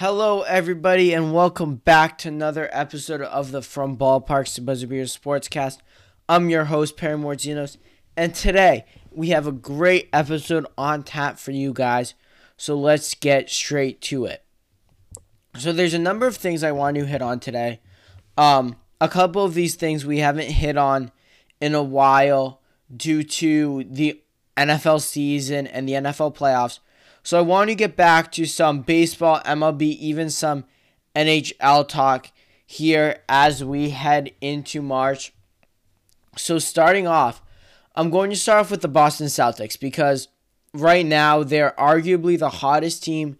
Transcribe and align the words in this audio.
Hello, 0.00 0.40
everybody, 0.40 1.12
and 1.12 1.34
welcome 1.34 1.74
back 1.74 2.16
to 2.16 2.28
another 2.28 2.70
episode 2.72 3.20
of 3.20 3.50
the 3.52 3.60
From 3.60 3.98
Ballparks 3.98 4.54
to 4.54 4.62
Buzzer 4.62 4.86
Sportscast. 4.86 5.76
I'm 6.26 6.48
your 6.48 6.64
host, 6.64 6.96
Perry 6.96 7.18
Morzinos, 7.18 7.76
and 8.16 8.34
today 8.34 8.86
we 9.10 9.28
have 9.28 9.46
a 9.46 9.52
great 9.52 10.08
episode 10.10 10.64
on 10.78 11.02
tap 11.02 11.38
for 11.38 11.50
you 11.50 11.74
guys. 11.74 12.14
So 12.56 12.78
let's 12.78 13.12
get 13.12 13.50
straight 13.50 14.00
to 14.00 14.24
it. 14.24 14.42
So 15.58 15.70
there's 15.70 15.92
a 15.92 15.98
number 15.98 16.26
of 16.26 16.38
things 16.38 16.64
I 16.64 16.72
want 16.72 16.96
to 16.96 17.04
hit 17.04 17.20
on 17.20 17.38
today. 17.38 17.80
Um, 18.38 18.76
a 19.02 19.08
couple 19.08 19.44
of 19.44 19.52
these 19.52 19.74
things 19.74 20.06
we 20.06 20.20
haven't 20.20 20.48
hit 20.48 20.78
on 20.78 21.12
in 21.60 21.74
a 21.74 21.82
while 21.82 22.62
due 22.90 23.22
to 23.22 23.84
the 23.84 24.22
NFL 24.56 25.02
season 25.02 25.66
and 25.66 25.86
the 25.86 25.92
NFL 25.92 26.34
playoffs. 26.34 26.78
So 27.22 27.38
I 27.38 27.42
want 27.42 27.68
to 27.68 27.74
get 27.74 27.96
back 27.96 28.32
to 28.32 28.46
some 28.46 28.80
baseball, 28.82 29.40
MLB, 29.40 29.82
even 29.82 30.30
some 30.30 30.64
NHL 31.14 31.86
talk 31.88 32.30
here 32.66 33.22
as 33.28 33.64
we 33.64 33.90
head 33.90 34.32
into 34.40 34.80
March. 34.80 35.32
So 36.36 36.58
starting 36.58 37.06
off, 37.06 37.42
I'm 37.94 38.10
going 38.10 38.30
to 38.30 38.36
start 38.36 38.60
off 38.60 38.70
with 38.70 38.82
the 38.82 38.88
Boston 38.88 39.26
Celtics 39.26 39.78
because 39.78 40.28
right 40.72 41.04
now 41.04 41.42
they're 41.42 41.74
arguably 41.78 42.38
the 42.38 42.48
hottest 42.48 43.02
team 43.02 43.36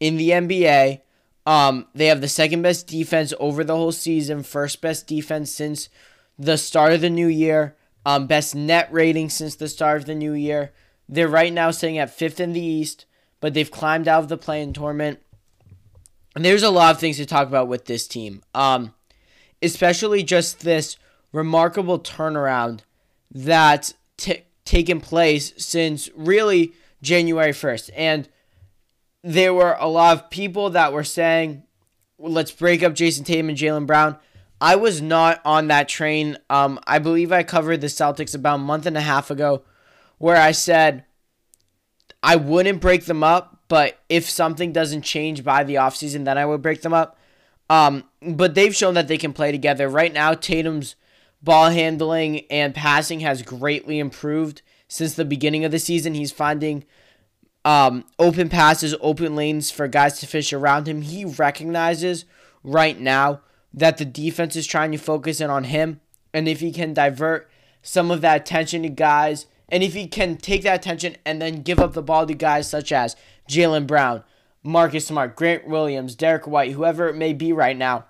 in 0.00 0.16
the 0.16 0.30
NBA. 0.30 1.00
Um, 1.46 1.86
they 1.94 2.06
have 2.06 2.20
the 2.20 2.28
second 2.28 2.62
best 2.62 2.86
defense 2.86 3.32
over 3.40 3.64
the 3.64 3.76
whole 3.76 3.92
season, 3.92 4.42
first 4.42 4.80
best 4.80 5.06
defense 5.06 5.50
since 5.50 5.88
the 6.38 6.58
start 6.58 6.92
of 6.92 7.00
the 7.00 7.10
new 7.10 7.28
year, 7.28 7.76
um, 8.04 8.26
best 8.26 8.54
net 8.54 8.88
rating 8.92 9.30
since 9.30 9.54
the 9.56 9.68
start 9.68 10.00
of 10.00 10.06
the 10.06 10.14
new 10.14 10.32
year. 10.32 10.72
They're 11.08 11.28
right 11.28 11.52
now 11.52 11.70
sitting 11.70 11.98
at 11.98 12.14
fifth 12.14 12.40
in 12.40 12.52
the 12.52 12.60
East 12.60 13.06
but 13.42 13.54
they've 13.54 13.70
climbed 13.70 14.06
out 14.06 14.22
of 14.22 14.28
the 14.28 14.38
play-in 14.38 14.72
tournament. 14.72 15.20
And 16.34 16.44
there's 16.44 16.62
a 16.62 16.70
lot 16.70 16.94
of 16.94 17.00
things 17.00 17.16
to 17.16 17.26
talk 17.26 17.48
about 17.48 17.66
with 17.66 17.86
this 17.86 18.06
team. 18.06 18.40
Um, 18.54 18.94
especially 19.60 20.22
just 20.22 20.60
this 20.60 20.96
remarkable 21.32 21.98
turnaround 21.98 22.80
that's 23.32 23.94
t- 24.16 24.44
taken 24.64 25.00
place 25.00 25.52
since 25.56 26.08
really 26.14 26.72
January 27.02 27.50
1st. 27.50 27.90
And 27.96 28.28
there 29.24 29.52
were 29.52 29.76
a 29.78 29.88
lot 29.88 30.16
of 30.16 30.30
people 30.30 30.70
that 30.70 30.92
were 30.92 31.04
saying, 31.04 31.64
let's 32.18 32.52
break 32.52 32.84
up 32.84 32.94
Jayson 32.94 33.24
Tatum 33.24 33.48
and 33.48 33.58
Jaylen 33.58 33.86
Brown. 33.86 34.18
I 34.60 34.76
was 34.76 35.02
not 35.02 35.40
on 35.44 35.66
that 35.66 35.88
train. 35.88 36.38
Um, 36.48 36.78
I 36.86 37.00
believe 37.00 37.32
I 37.32 37.42
covered 37.42 37.80
the 37.80 37.88
Celtics 37.88 38.36
about 38.36 38.54
a 38.54 38.58
month 38.58 38.86
and 38.86 38.96
a 38.96 39.00
half 39.00 39.32
ago 39.32 39.64
where 40.18 40.36
I 40.36 40.52
said 40.52 41.04
I 42.22 42.36
wouldn't 42.36 42.80
break 42.80 43.06
them 43.06 43.24
up, 43.24 43.58
but 43.68 43.98
if 44.08 44.28
something 44.30 44.72
doesn't 44.72 45.02
change 45.02 45.42
by 45.42 45.64
the 45.64 45.74
offseason, 45.74 46.24
then 46.24 46.38
I 46.38 46.46
would 46.46 46.62
break 46.62 46.82
them 46.82 46.94
up. 46.94 47.18
Um, 47.68 48.04
but 48.20 48.54
they've 48.54 48.74
shown 48.74 48.94
that 48.94 49.08
they 49.08 49.18
can 49.18 49.32
play 49.32 49.50
together. 49.50 49.88
Right 49.88 50.12
now, 50.12 50.34
Tatum's 50.34 50.94
ball 51.42 51.70
handling 51.70 52.40
and 52.50 52.74
passing 52.74 53.20
has 53.20 53.42
greatly 53.42 53.98
improved 53.98 54.62
since 54.88 55.14
the 55.14 55.24
beginning 55.24 55.64
of 55.64 55.72
the 55.72 55.78
season. 55.78 56.14
He's 56.14 56.32
finding 56.32 56.84
um, 57.64 58.04
open 58.18 58.48
passes, 58.48 58.94
open 59.00 59.34
lanes 59.34 59.70
for 59.70 59.88
guys 59.88 60.18
to 60.20 60.26
fish 60.26 60.52
around 60.52 60.86
him. 60.86 61.02
He 61.02 61.24
recognizes 61.24 62.24
right 62.62 62.98
now 62.98 63.40
that 63.72 63.98
the 63.98 64.04
defense 64.04 64.54
is 64.54 64.66
trying 64.66 64.92
to 64.92 64.98
focus 64.98 65.40
in 65.40 65.50
on 65.50 65.64
him. 65.64 66.00
And 66.34 66.46
if 66.46 66.60
he 66.60 66.72
can 66.72 66.94
divert 66.94 67.50
some 67.82 68.10
of 68.10 68.20
that 68.20 68.42
attention 68.42 68.82
to 68.82 68.88
guys 68.88 69.46
and 69.72 69.82
if 69.82 69.94
he 69.94 70.06
can 70.06 70.36
take 70.36 70.62
that 70.62 70.80
attention 70.80 71.16
and 71.24 71.40
then 71.40 71.62
give 71.62 71.80
up 71.80 71.94
the 71.94 72.02
ball 72.02 72.26
to 72.26 72.34
guys 72.34 72.68
such 72.68 72.92
as 72.92 73.16
Jaylen 73.48 73.86
Brown, 73.86 74.22
Marcus 74.62 75.06
Smart, 75.06 75.34
Grant 75.34 75.66
Williams, 75.66 76.14
Derrick 76.14 76.46
White, 76.46 76.72
whoever 76.72 77.08
it 77.08 77.16
may 77.16 77.32
be 77.32 77.54
right 77.54 77.76
now, 77.76 78.04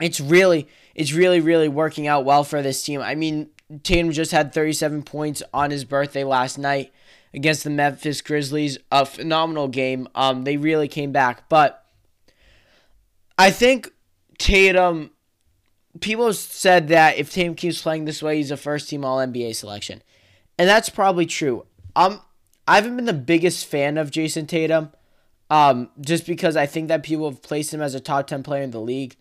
it's 0.00 0.18
really, 0.18 0.66
it's 0.94 1.12
really, 1.12 1.40
really 1.40 1.68
working 1.68 2.06
out 2.06 2.24
well 2.24 2.42
for 2.42 2.62
this 2.62 2.82
team. 2.82 3.02
I 3.02 3.14
mean, 3.14 3.50
Tatum 3.82 4.12
just 4.12 4.32
had 4.32 4.54
37 4.54 5.02
points 5.02 5.42
on 5.52 5.70
his 5.70 5.84
birthday 5.84 6.24
last 6.24 6.56
night 6.56 6.90
against 7.34 7.64
the 7.64 7.70
Memphis 7.70 8.22
Grizzlies. 8.22 8.78
A 8.90 9.04
phenomenal 9.04 9.68
game. 9.68 10.08
Um, 10.14 10.44
they 10.44 10.56
really 10.56 10.88
came 10.88 11.12
back, 11.12 11.48
but 11.50 11.84
I 13.38 13.50
think 13.50 13.92
Tatum. 14.38 15.10
People 16.00 16.32
said 16.32 16.88
that 16.88 17.18
if 17.18 17.30
Tatum 17.30 17.54
keeps 17.54 17.82
playing 17.82 18.06
this 18.06 18.22
way, 18.22 18.38
he's 18.38 18.50
a 18.50 18.56
first 18.56 18.88
team 18.88 19.04
All 19.04 19.18
NBA 19.18 19.54
selection 19.54 20.02
and 20.62 20.68
that's 20.68 20.88
probably 20.88 21.26
true. 21.26 21.66
Um, 21.96 22.20
I 22.68 22.76
haven't 22.76 22.94
been 22.94 23.04
the 23.04 23.12
biggest 23.12 23.66
fan 23.66 23.98
of 23.98 24.12
Jayson 24.12 24.46
Tatum, 24.46 24.92
um, 25.50 25.90
just 26.00 26.24
because 26.24 26.56
I 26.56 26.66
think 26.66 26.86
that 26.86 27.02
people 27.02 27.28
have 27.28 27.42
placed 27.42 27.74
him 27.74 27.82
as 27.82 27.96
a 27.96 28.00
top 28.00 28.28
ten 28.28 28.44
player 28.44 28.62
in 28.62 28.70
the 28.70 28.80
league. 28.80 29.16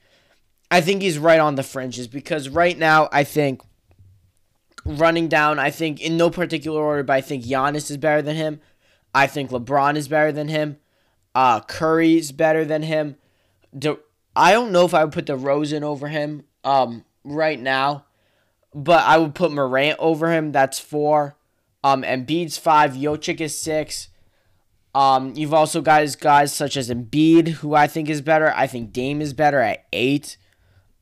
I 0.69 0.81
think 0.81 1.01
he's 1.01 1.17
right 1.17 1.39
on 1.39 1.55
the 1.55 1.63
fringes 1.63 2.07
because 2.07 2.47
right 2.47 2.77
now 2.77 3.09
I 3.11 3.23
think 3.23 3.63
running 4.85 5.29
down, 5.29 5.57
I 5.57 5.71
think 5.71 5.99
in 5.99 6.15
no 6.15 6.29
particular 6.29 6.79
order, 6.79 7.01
but 7.01 7.13
I 7.13 7.21
think 7.21 7.43
Giannis 7.43 7.89
is 7.89 7.97
better 7.97 8.21
than 8.21 8.35
him. 8.35 8.61
I 9.15 9.25
think 9.25 9.49
LeBron 9.49 9.95
is 9.95 10.07
better 10.07 10.31
than 10.31 10.47
him. 10.47 10.77
Uh, 11.33 11.61
Curry's 11.61 12.31
better 12.31 12.65
than 12.65 12.83
him. 12.83 13.15
De- 13.75 13.97
I 14.35 14.51
don't 14.51 14.71
know 14.71 14.85
if 14.85 14.93
I 14.93 15.03
would 15.03 15.13
put 15.13 15.25
DeRozan 15.25 15.81
over 15.81 16.07
him 16.07 16.43
um, 16.63 17.03
right 17.23 17.59
now 17.59 18.05
but 18.73 19.03
I 19.03 19.17
would 19.17 19.35
put 19.35 19.51
Morant 19.51 19.97
over 19.99 20.31
him. 20.31 20.51
That's 20.51 20.79
four. 20.79 21.35
Um, 21.83 22.03
Embiid's 22.03 22.57
five. 22.57 22.93
Jokic 22.93 23.41
is 23.41 23.59
six. 23.59 24.09
Um, 24.93 25.33
you've 25.35 25.53
also 25.53 25.81
got 25.81 26.19
guys 26.19 26.53
such 26.53 26.75
as 26.75 26.89
Embiid, 26.89 27.47
who 27.47 27.73
I 27.73 27.87
think 27.87 28.09
is 28.09 28.21
better. 28.21 28.53
I 28.55 28.67
think 28.67 28.91
Dame 28.91 29.21
is 29.21 29.33
better 29.33 29.59
at 29.59 29.85
eight. 29.93 30.37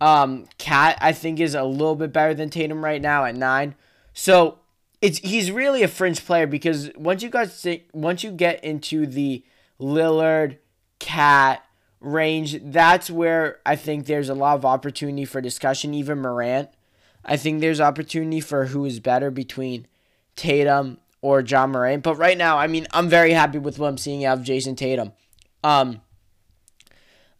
Um, 0.02 0.48
KAT 0.58 0.98
I 1.02 1.12
think 1.12 1.40
is 1.40 1.56
a 1.56 1.64
little 1.64 1.96
bit 1.96 2.14
better 2.14 2.34
than 2.34 2.50
Tatum 2.50 2.86
right 2.86 3.02
now 3.02 3.26
at 3.26 3.36
nine. 3.36 3.76
So 4.14 4.60
it's 5.02 5.20
he's 5.20 5.52
really 5.52 5.84
a 5.84 5.88
fringe 5.88 6.24
player 6.26 6.48
because 6.48 6.92
once 6.96 7.24
you 7.24 7.30
guys 7.30 7.66
once 7.94 8.24
you 8.24 8.32
get 8.32 8.64
into 8.64 9.06
the 9.06 9.44
Lillard, 9.80 10.58
KAT 11.00 11.64
range, 12.00 12.60
that's 12.64 13.10
where 13.10 13.60
I 13.66 13.76
think 13.76 14.06
there's 14.06 14.30
a 14.30 14.36
lot 14.36 14.56
of 14.56 14.66
opportunity 14.66 15.26
for 15.26 15.42
discussion. 15.42 15.94
Even 15.94 16.20
Morant. 16.20 16.70
I 17.30 17.38
think 17.38 17.62
there's 17.62 17.80
opportunity 17.80 18.42
for 18.42 18.66
who 18.66 18.84
is 18.86 19.00
better 19.00 19.30
between 19.30 19.88
Tatum 20.36 20.98
or 21.22 21.42
Ja 21.42 21.68
Morant. 21.68 22.02
But 22.02 22.16
right 22.16 22.38
now, 22.38 22.58
I 22.58 22.66
mean, 22.66 22.88
I'm 22.92 23.08
very 23.08 23.32
happy 23.32 23.60
with 23.60 23.78
what 23.78 23.88
I'm 23.88 23.98
seeing 24.00 24.26
out 24.26 24.40
of 24.40 24.44
Jayson 24.44 24.76
Tatum. 24.76 25.14
Um, 25.64 26.02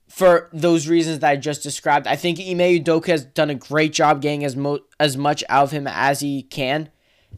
for 0.08 0.50
those 0.54 0.88
reasons 0.88 1.20
that 1.20 1.32
I 1.32 1.36
just 1.38 1.64
described, 1.64 2.06
I 2.06 2.16
think 2.16 2.40
Ime 2.40 2.84
Udoka 2.84 3.08
has 3.08 3.26
done 3.26 3.50
a 3.50 3.56
great 3.56 3.92
job 3.92 4.22
getting 4.22 4.46
as 4.46 4.56
mo- 4.56 4.86
as 5.00 5.18
much 5.18 5.44
out 5.50 5.64
of 5.64 5.72
him 5.72 5.88
as 5.88 6.20
he 6.20 6.44
can, 6.44 6.90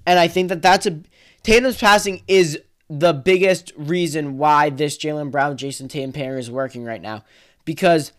and 0.05 0.19
I 0.19 0.27
think 0.27 0.49
that 0.49 0.61
that's 0.61 0.85
a 0.85 1.01
Tatum's 1.43 1.77
passing 1.77 2.21
is 2.27 2.59
the 2.89 3.13
biggest 3.13 3.71
reason 3.77 4.37
why 4.37 4.69
this 4.69 4.97
Jaylen 4.97 5.31
Brown 5.31 5.57
Jayson 5.57 5.89
Tatum 5.89 6.11
pairing 6.11 6.39
is 6.39 6.51
working 6.51 6.83
right 6.83 7.01
now, 7.01 7.23
because 7.65 8.13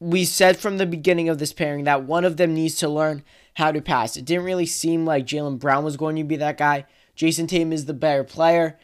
we 0.00 0.24
said 0.24 0.56
from 0.56 0.78
the 0.78 0.86
beginning 0.86 1.28
of 1.28 1.38
this 1.38 1.52
pairing 1.52 1.84
that 1.84 2.04
one 2.04 2.24
of 2.24 2.36
them 2.36 2.54
needs 2.54 2.76
to 2.76 2.88
learn 2.88 3.22
how 3.54 3.72
to 3.72 3.80
pass. 3.80 4.16
It 4.16 4.24
didn't 4.24 4.44
really 4.44 4.66
seem 4.66 5.04
like 5.04 5.26
Jaylen 5.26 5.58
Brown 5.58 5.84
was 5.84 5.96
going 5.96 6.16
to 6.16 6.24
be 6.24 6.36
that 6.36 6.58
guy. 6.58 6.86
Jayson 7.16 7.48
Tatum 7.48 7.72
is 7.72 7.86
the 7.86 7.94
better 7.94 8.22
player. 8.22 8.78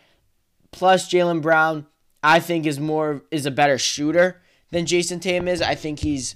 Plus, 0.72 1.08
Jaylen 1.08 1.40
Brown, 1.40 1.86
I 2.22 2.40
think, 2.40 2.66
is 2.66 2.80
more 2.80 3.22
is 3.30 3.46
a 3.46 3.52
better 3.52 3.78
shooter 3.78 4.42
than 4.70 4.86
Jayson 4.86 5.20
Tatum 5.20 5.46
is. 5.46 5.62
I 5.62 5.76
think 5.76 6.00
he's, 6.00 6.34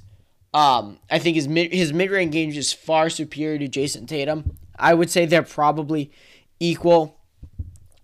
um, 0.54 1.00
I 1.10 1.18
think 1.18 1.34
his 1.34 1.48
mid 1.48 1.72
his 1.72 1.92
mid 1.92 2.12
range 2.12 2.32
game 2.32 2.50
is 2.50 2.72
far 2.72 3.10
superior 3.10 3.58
to 3.58 3.66
Jayson 3.66 4.06
Tatum. 4.06 4.56
I 4.78 4.94
would 4.94 5.10
say 5.10 5.26
they're 5.26 5.42
probably 5.42 6.12
equal 6.60 7.18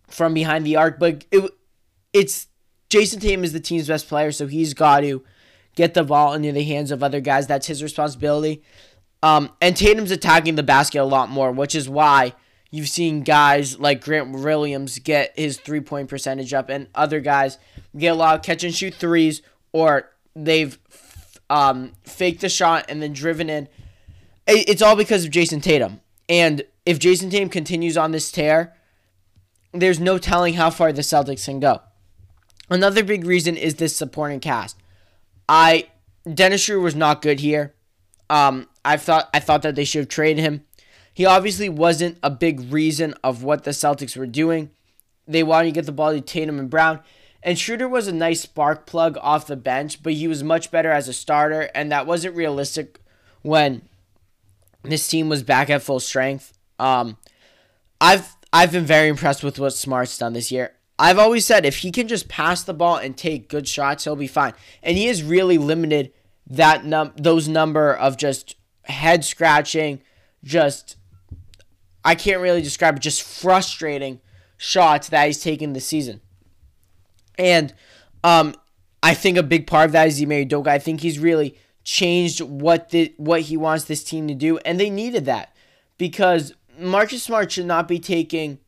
from 0.08 0.34
behind 0.34 0.66
the 0.66 0.74
arc, 0.74 0.98
but 0.98 1.24
it, 1.30 1.48
it's 2.12 2.48
Jayson 2.90 3.20
Tatum 3.20 3.44
is 3.44 3.52
the 3.52 3.60
team's 3.60 3.86
best 3.86 4.08
player, 4.08 4.32
so 4.32 4.48
he's 4.48 4.74
got 4.74 5.00
to 5.00 5.22
get 5.74 5.94
the 5.94 6.04
ball 6.04 6.34
into 6.34 6.52
the 6.52 6.64
hands 6.64 6.90
of 6.90 7.02
other 7.02 7.20
guys. 7.20 7.46
That's 7.46 7.66
his 7.66 7.82
responsibility. 7.82 8.62
Um, 9.22 9.50
and 9.60 9.76
Tatum's 9.76 10.10
attacking 10.10 10.56
the 10.56 10.62
basket 10.62 11.00
a 11.00 11.04
lot 11.04 11.30
more, 11.30 11.50
which 11.50 11.74
is 11.74 11.88
why 11.88 12.34
you've 12.70 12.88
seen 12.88 13.22
guys 13.22 13.78
like 13.78 14.04
Grant 14.04 14.32
Williams 14.32 14.98
get 14.98 15.32
his 15.38 15.58
three 15.58 15.80
point 15.80 16.08
percentage 16.08 16.52
up, 16.52 16.68
and 16.68 16.88
other 16.94 17.20
guys 17.20 17.58
get 17.96 18.08
a 18.08 18.14
lot 18.14 18.36
of 18.36 18.42
catch 18.42 18.64
and 18.64 18.74
shoot 18.74 18.94
threes, 18.94 19.40
or 19.72 20.10
they've 20.36 20.78
um, 21.48 21.92
faked 22.04 22.40
the 22.40 22.48
shot 22.48 22.86
and 22.88 23.02
then 23.02 23.12
driven 23.12 23.48
in. 23.48 23.68
It's 24.46 24.82
all 24.82 24.96
because 24.96 25.24
of 25.24 25.30
Jayson 25.30 25.62
Tatum. 25.62 26.00
And 26.28 26.64
if 26.84 26.98
Jayson 26.98 27.30
Tatum 27.30 27.48
continues 27.48 27.96
on 27.96 28.12
this 28.12 28.30
tear, 28.30 28.74
there's 29.72 29.98
no 29.98 30.18
telling 30.18 30.54
how 30.54 30.70
far 30.70 30.92
the 30.92 31.02
Celtics 31.02 31.46
can 31.46 31.60
go. 31.60 31.80
Another 32.68 33.02
big 33.02 33.24
reason 33.24 33.56
is 33.56 33.76
this 33.76 33.96
supporting 33.96 34.40
cast. 34.40 34.76
I 35.48 35.88
Dennis 36.32 36.62
Schroeder 36.62 36.80
was 36.80 36.94
not 36.94 37.22
good 37.22 37.40
here. 37.40 37.74
Um, 38.30 38.68
I 38.84 38.96
thought 38.96 39.28
I 39.34 39.40
thought 39.40 39.62
that 39.62 39.74
they 39.74 39.84
should 39.84 40.00
have 40.00 40.08
traded 40.08 40.42
him. 40.42 40.64
He 41.12 41.24
obviously 41.24 41.68
wasn't 41.68 42.18
a 42.22 42.30
big 42.30 42.72
reason 42.72 43.14
of 43.22 43.44
what 43.44 43.64
the 43.64 43.70
Celtics 43.70 44.16
were 44.16 44.26
doing. 44.26 44.70
They 45.26 45.42
wanted 45.42 45.68
to 45.68 45.72
get 45.72 45.86
the 45.86 45.92
ball 45.92 46.12
to 46.12 46.20
Tatum 46.20 46.58
and 46.58 46.68
Brown, 46.68 47.00
And 47.42 47.58
Schroeder 47.58 47.88
was 47.88 48.08
a 48.08 48.12
nice 48.12 48.42
spark 48.42 48.84
plug 48.84 49.16
off 49.20 49.46
the 49.46 49.56
bench, 49.56 50.02
but 50.02 50.14
he 50.14 50.26
was 50.26 50.42
much 50.42 50.70
better 50.70 50.90
as 50.90 51.08
a 51.08 51.12
starter, 51.12 51.70
and 51.74 51.92
that 51.92 52.06
wasn't 52.06 52.36
realistic 52.36 53.00
when 53.42 53.82
this 54.82 55.06
team 55.06 55.28
was 55.28 55.42
back 55.42 55.70
at 55.70 55.82
full 55.82 56.00
strength. 56.00 56.52
Um, 56.78 57.16
I've 58.00 58.34
I've 58.52 58.72
been 58.72 58.84
very 58.84 59.08
impressed 59.08 59.42
with 59.42 59.58
what 59.58 59.74
Smart's 59.74 60.18
done 60.18 60.32
this 60.32 60.50
year. 60.50 60.72
I've 60.98 61.18
always 61.18 61.44
said 61.44 61.66
if 61.66 61.78
he 61.78 61.90
can 61.90 62.06
just 62.06 62.28
pass 62.28 62.62
the 62.62 62.74
ball 62.74 62.96
and 62.96 63.16
take 63.16 63.48
good 63.48 63.66
shots, 63.66 64.04
he'll 64.04 64.16
be 64.16 64.26
fine. 64.26 64.54
And 64.82 64.96
he 64.96 65.06
has 65.06 65.22
really 65.22 65.58
limited 65.58 66.12
that 66.46 66.84
num 66.84 67.12
those 67.16 67.48
number 67.48 67.92
of 67.92 68.16
just 68.16 68.56
head 68.84 69.24
scratching, 69.24 70.00
just 70.44 70.96
I 72.04 72.14
can't 72.14 72.40
really 72.40 72.62
describe 72.62 72.96
it, 72.96 73.00
just 73.00 73.22
frustrating 73.22 74.20
shots 74.56 75.08
that 75.08 75.26
he's 75.26 75.42
taken 75.42 75.72
this 75.72 75.86
season. 75.86 76.20
And 77.36 77.74
um, 78.22 78.54
I 79.02 79.14
think 79.14 79.36
a 79.36 79.42
big 79.42 79.66
part 79.66 79.86
of 79.86 79.92
that 79.92 80.08
is 80.08 80.18
he 80.18 80.24
Ime 80.24 80.48
Udoka. 80.48 80.68
I 80.68 80.78
think 80.78 81.00
he's 81.00 81.18
really 81.18 81.58
changed 81.82 82.40
what 82.40 82.90
the 82.90 83.12
what 83.16 83.42
he 83.42 83.56
wants 83.56 83.84
this 83.84 84.04
team 84.04 84.28
to 84.28 84.34
do, 84.34 84.58
and 84.58 84.78
they 84.78 84.90
needed 84.90 85.24
that 85.24 85.54
because 85.98 86.54
Marcus 86.78 87.22
Smart 87.22 87.52
should 87.52 87.66
not 87.66 87.88
be 87.88 87.98
taking 87.98 88.58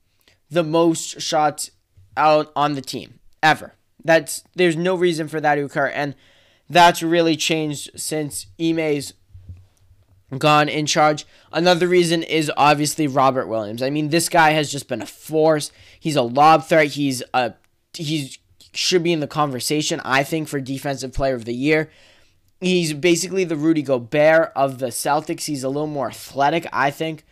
the 0.51 0.63
most 0.65 1.21
shots 1.21 1.71
out 2.17 2.53
on 2.57 2.75
the 2.75 2.81
team 2.81 3.21
ever. 3.43 3.75
That's 4.05 4.45
there's 4.55 4.77
no 4.77 4.95
reason 4.95 5.29
for 5.29 5.41
that 5.41 5.57
to 5.57 5.65
occur, 5.65 5.89
and 5.89 6.15
that's 6.69 7.03
really 7.03 7.37
changed 7.37 7.91
since 7.97 8.47
Ime's 8.61 9.15
gone 10.39 10.69
in 10.69 10.87
charge. 10.87 11.27
Another 11.53 11.87
reason 11.87 12.23
is 12.23 12.51
obviously 12.57 13.07
Robert 13.07 13.47
Williams. 13.47 13.83
I 13.83 13.91
mean, 13.91 14.09
this 14.09 14.29
guy 14.29 14.51
has 14.51 14.71
just 14.71 14.89
been 14.89 15.03
a 15.03 15.07
force. 15.07 15.71
He's 15.99 16.17
a 16.17 16.23
lob 16.23 16.67
threat. 16.67 16.89
He's 16.89 17.23
a 17.35 17.55
he's 17.95 18.39
should 18.73 19.03
be 19.03 19.13
in 19.13 19.21
the 19.21 19.27
conversation, 19.27 20.01
I 20.05 20.23
think, 20.23 20.49
for 20.49 20.61
Defensive 20.61 21.13
Player 21.13 21.35
of 21.35 21.45
the 21.45 21.55
Year. 21.55 21.91
He's 22.61 22.93
basically 22.93 23.45
the 23.45 23.57
Rudy 23.57 23.83
Gobert 23.83 24.53
of 24.55 24.79
the 24.79 24.87
Celtics. 24.87 25.45
He's 25.45 25.65
a 25.65 25.69
little 25.69 25.87
more 25.87 26.09
athletic, 26.09 26.67
I 26.73 26.91
think. 26.91 27.25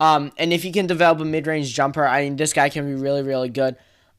Um, 0.00 0.32
and 0.36 0.52
if 0.52 0.62
he 0.62 0.72
can 0.72 0.86
develop 0.86 1.20
a 1.20 1.24
mid 1.24 1.46
range 1.46 1.72
jumper, 1.74 2.06
I 2.06 2.24
mean, 2.24 2.36
this 2.36 2.52
guy 2.52 2.68
can 2.68 2.86
be 2.86 3.00
really, 3.00 3.22
really 3.22 3.48
good. 3.48 3.76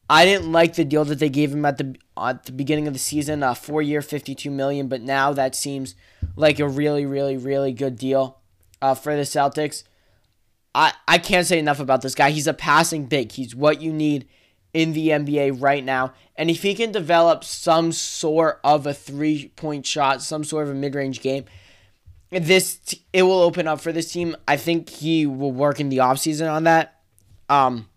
I 0.09 0.25
didn't 0.25 0.51
like 0.51 0.75
the 0.75 0.85
deal 0.85 1.05
that 1.05 1.19
they 1.19 1.29
gave 1.29 1.53
him 1.53 1.65
at 1.65 1.77
the 1.77 1.95
at 2.17 2.45
the 2.45 2.51
beginning 2.51 2.87
of 2.87 2.93
the 2.93 2.99
season, 2.99 3.41
a 3.43 3.55
four 3.55 3.81
year, 3.81 4.01
fifty 4.01 4.35
two 4.35 4.51
million. 4.51 4.87
But 4.87 5.01
now 5.01 5.33
that 5.33 5.55
seems 5.55 5.95
like 6.35 6.59
a 6.59 6.67
really, 6.67 7.05
really, 7.05 7.37
really 7.37 7.71
good 7.71 7.97
deal 7.97 8.39
uh, 8.81 8.95
for 8.95 9.15
the 9.15 9.23
Celtics. 9.23 9.83
I 10.75 10.93
I 11.07 11.17
can't 11.17 11.47
say 11.47 11.59
enough 11.59 11.79
about 11.79 12.01
this 12.01 12.15
guy. 12.15 12.31
He's 12.31 12.47
a 12.47 12.53
passing 12.53 13.05
big. 13.05 13.31
He's 13.31 13.55
what 13.55 13.81
you 13.81 13.93
need 13.93 14.27
in 14.73 14.93
the 14.93 15.09
NBA 15.09 15.61
right 15.61 15.83
now. 15.83 16.13
And 16.35 16.49
if 16.49 16.63
he 16.63 16.73
can 16.73 16.91
develop 16.91 17.43
some 17.43 17.91
sort 17.91 18.59
of 18.63 18.87
a 18.87 18.93
three 18.93 19.49
point 19.49 19.85
shot, 19.85 20.21
some 20.21 20.43
sort 20.43 20.67
of 20.67 20.73
a 20.73 20.77
mid 20.77 20.95
range 20.95 21.21
game, 21.21 21.45
this 22.31 22.79
it 23.13 23.23
will 23.23 23.41
open 23.41 23.67
up 23.67 23.79
for 23.79 23.91
this 23.91 24.11
team. 24.11 24.35
I 24.47 24.57
think 24.57 24.89
he 24.89 25.25
will 25.25 25.51
work 25.51 25.79
in 25.79 25.89
the 25.89 25.97
offseason 25.97 26.51
on 26.51 26.63
that. 26.63 26.99
Um, 27.49 27.87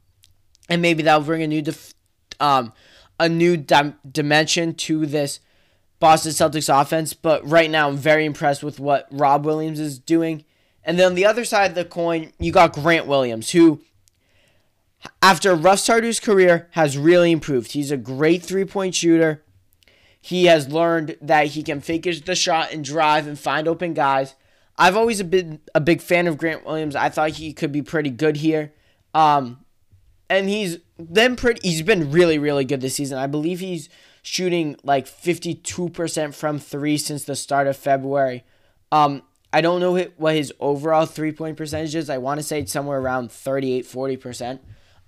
and 0.68 0.82
maybe 0.82 1.02
that'll 1.02 1.22
bring 1.24 1.42
a 1.42 1.46
new 1.46 1.62
def- 1.62 1.94
um, 2.40 2.72
a 3.18 3.28
new 3.28 3.56
dim- 3.56 3.98
dimension 4.10 4.74
to 4.74 5.06
this 5.06 5.40
Boston 5.98 6.32
Celtics 6.32 6.80
offense. 6.80 7.14
But 7.14 7.48
right 7.48 7.70
now, 7.70 7.88
I'm 7.88 7.96
very 7.96 8.24
impressed 8.24 8.62
with 8.62 8.78
what 8.78 9.06
Rob 9.10 9.44
Williams 9.44 9.80
is 9.80 9.98
doing. 9.98 10.44
And 10.84 10.98
then 10.98 11.06
on 11.06 11.14
the 11.14 11.26
other 11.26 11.44
side 11.44 11.70
of 11.70 11.74
the 11.74 11.84
coin, 11.84 12.32
you 12.38 12.52
got 12.52 12.72
Grant 12.72 13.06
Williams, 13.06 13.50
who 13.50 13.80
after 15.22 15.52
a 15.52 15.56
rough 15.56 15.80
start 15.80 16.02
to 16.02 16.06
his 16.06 16.20
career, 16.20 16.68
has 16.72 16.96
really 16.96 17.32
improved. 17.32 17.72
He's 17.72 17.90
a 17.90 17.96
great 17.96 18.42
three 18.42 18.64
point 18.64 18.94
shooter. 18.94 19.42
He 20.20 20.46
has 20.46 20.68
learned 20.68 21.16
that 21.20 21.48
he 21.48 21.62
can 21.62 21.80
fake 21.80 22.24
the 22.24 22.34
shot 22.34 22.72
and 22.72 22.84
drive 22.84 23.26
and 23.26 23.38
find 23.38 23.68
open 23.68 23.94
guys. 23.94 24.34
I've 24.76 24.96
always 24.96 25.22
been 25.22 25.60
a 25.74 25.80
big 25.80 26.00
fan 26.00 26.26
of 26.26 26.36
Grant 26.36 26.66
Williams. 26.66 26.96
I 26.96 27.08
thought 27.08 27.30
he 27.30 27.52
could 27.52 27.72
be 27.72 27.82
pretty 27.82 28.10
good 28.10 28.36
here. 28.38 28.72
Um, 29.14 29.64
and 30.28 30.48
he's 30.48 30.78
been 30.98 31.36
pretty 31.36 31.66
he's 31.68 31.82
been 31.82 32.10
really 32.10 32.38
really 32.38 32.64
good 32.64 32.80
this 32.80 32.94
season. 32.94 33.18
I 33.18 33.26
believe 33.26 33.60
he's 33.60 33.88
shooting 34.22 34.76
like 34.82 35.06
52% 35.06 36.34
from 36.34 36.58
3 36.58 36.98
since 36.98 37.24
the 37.24 37.36
start 37.36 37.68
of 37.68 37.76
February. 37.76 38.44
Um, 38.90 39.22
I 39.52 39.60
don't 39.60 39.80
know 39.80 39.96
what 40.16 40.34
his 40.34 40.52
overall 40.58 41.06
three-point 41.06 41.56
percentage 41.56 41.94
is. 41.94 42.10
I 42.10 42.18
want 42.18 42.40
to 42.40 42.46
say 42.46 42.60
it's 42.60 42.72
somewhere 42.72 42.98
around 42.98 43.30
38 43.30 43.84
40%. 43.86 44.58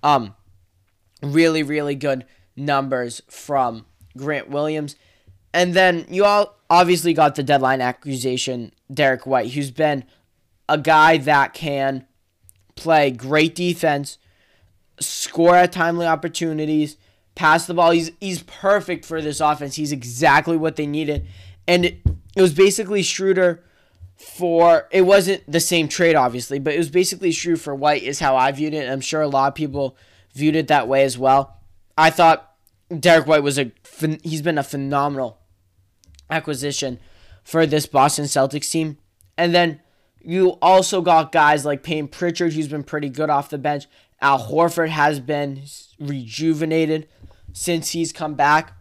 Um, 0.01 0.35
really, 1.21 1.63
really 1.63 1.95
good 1.95 2.25
numbers 2.55 3.21
from 3.29 3.85
Grant 4.17 4.49
Williams. 4.49 4.95
And 5.53 5.73
then 5.73 6.05
you 6.09 6.25
all 6.25 6.57
obviously 6.69 7.13
got 7.13 7.35
the 7.35 7.43
deadline 7.43 7.81
accusation, 7.81 8.71
Derrick 8.91 9.25
White, 9.25 9.51
who's 9.51 9.71
been 9.71 10.05
a 10.67 10.77
guy 10.77 11.17
that 11.17 11.53
can 11.53 12.05
play 12.75 13.11
great 13.11 13.55
defense, 13.55 14.17
score 14.99 15.55
at 15.55 15.71
timely 15.71 16.05
opportunities, 16.05 16.97
pass 17.35 17.65
the 17.65 17.73
ball. 17.73 17.91
He's 17.91 18.11
he's 18.19 18.43
perfect 18.43 19.05
for 19.05 19.21
this 19.21 19.39
offense. 19.39 19.75
He's 19.75 19.91
exactly 19.91 20.57
what 20.57 20.75
they 20.75 20.87
needed. 20.87 21.25
And 21.67 21.85
it, 21.85 22.01
it 22.35 22.41
was 22.41 22.53
basically 22.53 23.03
Schroeder 23.03 23.63
for 24.15 24.87
it 24.91 25.03
wasn't 25.03 25.49
the 25.49 25.59
same 25.59 25.87
trade 25.87 26.15
obviously, 26.15 26.59
but 26.59 26.73
it 26.73 26.77
was 26.77 26.89
basically 26.89 27.31
true 27.31 27.55
for 27.55 27.73
White 27.73 28.03
is 28.03 28.19
how 28.19 28.35
I 28.35 28.51
viewed 28.51 28.73
it. 28.73 28.89
I'm 28.89 29.01
sure 29.01 29.21
a 29.21 29.27
lot 29.27 29.47
of 29.47 29.55
people 29.55 29.97
viewed 30.33 30.55
it 30.55 30.67
that 30.67 30.87
way 30.87 31.03
as 31.03 31.17
well. 31.17 31.57
I 31.97 32.09
thought 32.09 32.53
Derrick 32.97 33.27
White 33.27 33.43
was 33.43 33.57
a 33.57 33.71
he's 34.23 34.41
been 34.41 34.57
a 34.57 34.63
phenomenal 34.63 35.39
acquisition 36.29 36.99
for 37.43 37.65
this 37.65 37.85
Boston 37.85 38.25
Celtics 38.25 38.69
team. 38.69 38.97
And 39.37 39.55
then 39.55 39.81
you 40.21 40.57
also 40.61 41.01
got 41.01 41.31
guys 41.31 41.65
like 41.65 41.83
Payne 41.83 42.07
Pritchard, 42.07 42.53
who's 42.53 42.67
been 42.67 42.83
pretty 42.83 43.09
good 43.09 43.29
off 43.29 43.49
the 43.49 43.57
bench. 43.57 43.85
Al 44.21 44.39
Horford 44.39 44.89
has 44.89 45.19
been 45.19 45.63
rejuvenated 45.99 47.07
since 47.53 47.91
he's 47.91 48.11
come 48.11 48.35
back. 48.35 48.73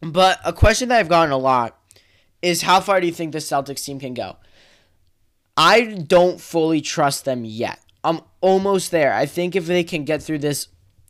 But 0.00 0.40
a 0.44 0.52
question 0.52 0.88
that 0.88 0.98
I've 0.98 1.08
gotten 1.08 1.32
a 1.32 1.38
lot 1.38 1.78
is 2.40 2.62
how 2.62 2.80
far 2.80 3.00
do 3.00 3.06
you 3.06 3.12
think 3.12 3.32
the 3.32 3.38
Celtics 3.38 3.84
team 3.84 3.98
can 3.98 4.14
go? 4.14 4.36
I 5.56 5.82
don't 6.06 6.40
fully 6.40 6.80
trust 6.80 7.24
them 7.24 7.44
yet. 7.44 7.80
I'm 8.04 8.20
almost 8.40 8.90
there. 8.90 9.12
I 9.12 9.26
think 9.26 9.56
if 9.56 9.66
they 9.66 9.82
can 9.82 10.04
get 10.04 10.22
through 10.22 10.38
this 10.38 10.68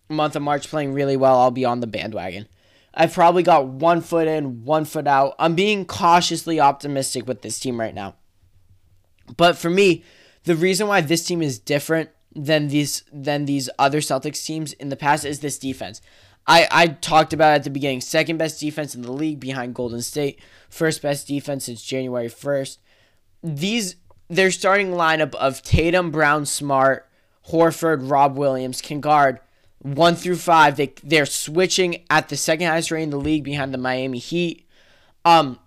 month 0.09 0.37
of 0.37 0.43
March 0.43 0.69
playing 0.69 0.95
really 0.95 1.17
well, 1.17 1.39
I'll 1.39 1.51
be 1.51 1.67
on 1.67 1.81
the 1.81 1.87
bandwagon. 1.87 2.49
I've 2.95 3.13
probably 3.13 3.43
got 3.43 3.67
one 3.67 4.01
foot 4.01 4.27
in, 4.27 4.65
one 4.65 4.87
foot 4.87 5.07
out. 5.07 5.35
I'm 5.39 5.55
being 5.55 5.85
cautiously 5.85 6.59
optimistic 6.59 7.29
with 7.29 7.43
this 7.43 7.61
team 7.61 7.79
right 7.79 7.95
now. 7.95 8.17
But 9.37 9.59
for 9.59 9.69
me, 9.69 10.03
the 10.45 10.57
reason 10.57 10.87
why 10.89 11.03
this 11.03 11.25
team 11.27 11.43
is 11.43 11.59
different 11.59 12.09
than 12.45 12.69
these 12.69 13.03
than 13.13 13.45
these 13.45 13.69
other 13.79 14.01
Celtics 14.01 14.45
teams 14.45 14.73
in 14.75 14.89
the 14.89 14.97
past 14.97 15.25
is 15.25 15.41
this 15.41 15.59
defense. 15.59 16.01
I, 16.47 16.67
I 16.71 16.87
talked 16.87 17.35
about 17.35 17.55
at 17.55 17.65
the 17.65 17.71
beginning, 17.71 18.01
second 18.01 18.39
best 18.39 18.59
defense 18.59 18.95
in 18.95 19.03
the 19.03 19.13
league 19.13 19.39
behind 19.39 19.75
Golden 19.75 20.01
State, 20.01 20.41
first 20.71 21.03
best 21.03 21.29
defense 21.29 21.67
since 21.67 21.83
January 21.83 22.29
1st. 22.29 22.79
These 23.43 23.97
their 24.29 24.51
starting 24.51 24.93
lineup 24.93 25.35
of 25.35 25.63
Tatum, 25.63 26.11
Brown, 26.11 26.47
Smart, 26.47 27.07
Horford, 27.51 28.11
Rob 28.11 28.37
Williams 28.37 28.81
can 28.81 29.01
guard 29.01 29.41
one 29.81 30.15
through 30.15 30.37
five. 30.37 30.77
They 30.77 30.95
they're 31.03 31.27
switching 31.27 32.05
at 32.11 32.29
the 32.29 32.37
second 32.37 32.67
highest 32.67 32.91
rate 32.91 33.03
in 33.03 33.11
the 33.11 33.19
league 33.19 33.45
behind 33.45 33.73
the 33.75 33.79
Miami 33.79 34.19
Heat. 34.19 34.67
Um 35.25 35.59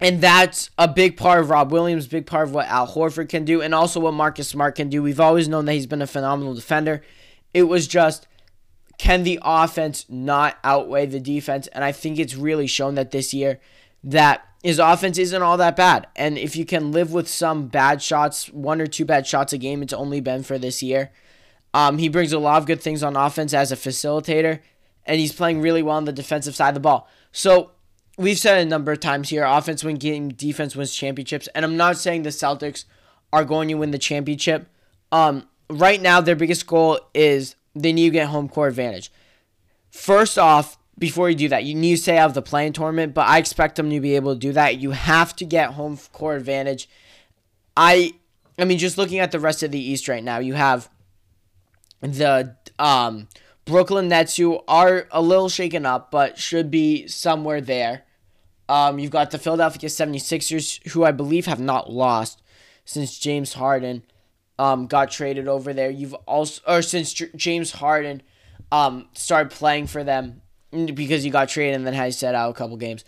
and 0.00 0.20
that's 0.20 0.70
a 0.78 0.88
big 0.88 1.16
part 1.16 1.40
of 1.40 1.50
Rob 1.50 1.72
Williams, 1.72 2.06
big 2.06 2.26
part 2.26 2.48
of 2.48 2.54
what 2.54 2.66
Al 2.68 2.86
Horford 2.86 3.28
can 3.28 3.44
do, 3.44 3.62
and 3.62 3.74
also 3.74 4.00
what 4.00 4.14
Marcus 4.14 4.48
Smart 4.48 4.74
can 4.74 4.88
do. 4.88 5.02
We've 5.02 5.20
always 5.20 5.48
known 5.48 5.64
that 5.64 5.72
he's 5.72 5.86
been 5.86 6.02
a 6.02 6.06
phenomenal 6.06 6.54
defender. 6.54 7.02
It 7.54 7.64
was 7.64 7.86
just 7.86 8.26
can 8.98 9.24
the 9.24 9.38
offense 9.42 10.06
not 10.08 10.56
outweigh 10.64 11.06
the 11.06 11.20
defense? 11.20 11.66
And 11.68 11.84
I 11.84 11.92
think 11.92 12.18
it's 12.18 12.34
really 12.34 12.66
shown 12.66 12.94
that 12.94 13.10
this 13.10 13.34
year 13.34 13.60
that 14.04 14.46
his 14.62 14.78
offense 14.78 15.18
isn't 15.18 15.42
all 15.42 15.56
that 15.58 15.76
bad. 15.76 16.06
And 16.16 16.38
if 16.38 16.56
you 16.56 16.64
can 16.64 16.92
live 16.92 17.12
with 17.12 17.28
some 17.28 17.68
bad 17.68 18.02
shots, 18.02 18.48
one 18.48 18.80
or 18.80 18.86
two 18.86 19.04
bad 19.04 19.26
shots 19.26 19.52
a 19.52 19.58
game, 19.58 19.82
it's 19.82 19.92
only 19.92 20.20
been 20.20 20.42
for 20.42 20.58
this 20.58 20.82
year. 20.82 21.12
Um, 21.74 21.98
he 21.98 22.08
brings 22.08 22.32
a 22.32 22.38
lot 22.38 22.58
of 22.58 22.66
good 22.66 22.80
things 22.80 23.02
on 23.02 23.16
offense 23.16 23.52
as 23.52 23.70
a 23.70 23.76
facilitator, 23.76 24.60
and 25.04 25.20
he's 25.20 25.32
playing 25.32 25.60
really 25.60 25.82
well 25.82 25.96
on 25.96 26.06
the 26.06 26.12
defensive 26.12 26.56
side 26.56 26.68
of 26.68 26.74
the 26.74 26.80
ball. 26.80 27.08
So 27.32 27.72
we've 28.16 28.38
said 28.38 28.58
a 28.58 28.68
number 28.68 28.92
of 28.92 29.00
times 29.00 29.28
here 29.28 29.44
offense 29.44 29.84
wins 29.84 29.98
game, 29.98 30.28
defense 30.30 30.74
wins 30.74 30.94
championships. 30.94 31.48
And 31.54 31.64
I'm 31.64 31.76
not 31.76 31.98
saying 31.98 32.22
the 32.22 32.30
Celtics 32.30 32.84
are 33.32 33.44
going 33.44 33.68
to 33.68 33.74
win 33.74 33.90
the 33.90 33.98
championship. 33.98 34.68
Um, 35.12 35.48
right 35.68 36.00
now, 36.00 36.20
their 36.20 36.36
biggest 36.36 36.66
goal 36.66 37.00
is 37.14 37.56
they 37.74 37.92
need 37.92 38.08
to 38.08 38.12
get 38.12 38.28
home 38.28 38.48
court 38.48 38.70
advantage. 38.70 39.12
First 39.90 40.38
off, 40.38 40.78
before 40.98 41.28
you 41.28 41.36
do 41.36 41.48
that, 41.48 41.64
you 41.64 41.74
need 41.74 41.96
to 41.96 42.02
stay 42.02 42.16
out 42.16 42.30
of 42.30 42.34
the 42.34 42.42
play-in 42.42 42.72
tournament, 42.72 43.12
but 43.12 43.28
I 43.28 43.38
expect 43.38 43.76
them 43.76 43.90
to 43.90 44.00
be 44.00 44.16
able 44.16 44.34
to 44.34 44.40
do 44.40 44.52
that. 44.52 44.78
You 44.78 44.92
have 44.92 45.36
to 45.36 45.44
get 45.44 45.72
home 45.72 45.98
court 46.12 46.38
advantage. 46.38 46.88
I 47.76 48.14
I 48.58 48.64
mean, 48.64 48.78
just 48.78 48.96
looking 48.96 49.18
at 49.18 49.32
the 49.32 49.40
rest 49.40 49.62
of 49.62 49.70
the 49.70 49.78
East 49.78 50.08
right 50.08 50.24
now, 50.24 50.38
you 50.38 50.54
have 50.54 50.88
the 52.00 52.56
um, 52.78 53.28
Brooklyn 53.66 54.08
Nets, 54.08 54.36
who 54.36 54.60
are 54.66 55.06
a 55.10 55.20
little 55.20 55.50
shaken 55.50 55.84
up, 55.84 56.10
but 56.10 56.38
should 56.38 56.70
be 56.70 57.06
somewhere 57.06 57.60
there. 57.60 58.04
Um, 58.68 58.98
you've 58.98 59.10
got 59.10 59.30
the 59.30 59.38
Philadelphia 59.38 59.88
76ers, 59.88 60.88
who 60.88 61.04
I 61.04 61.12
believe 61.12 61.46
have 61.46 61.60
not 61.60 61.90
lost 61.90 62.42
since 62.84 63.18
James 63.18 63.54
Harden 63.54 64.02
um, 64.58 64.86
got 64.86 65.10
traded 65.10 65.48
over 65.48 65.72
there. 65.72 65.90
You've 65.90 66.14
also, 66.26 66.60
or 66.66 66.82
since 66.82 67.12
J- 67.12 67.30
James 67.36 67.72
Harden 67.72 68.22
um, 68.72 69.08
started 69.14 69.50
playing 69.50 69.86
for 69.86 70.02
them 70.02 70.42
because 70.70 71.22
he 71.22 71.30
got 71.30 71.48
traded 71.48 71.76
and 71.76 71.86
then 71.86 71.94
had 71.94 72.14
set 72.14 72.34
out 72.34 72.50
a 72.50 72.54
couple 72.54 72.76
games. 72.76 73.04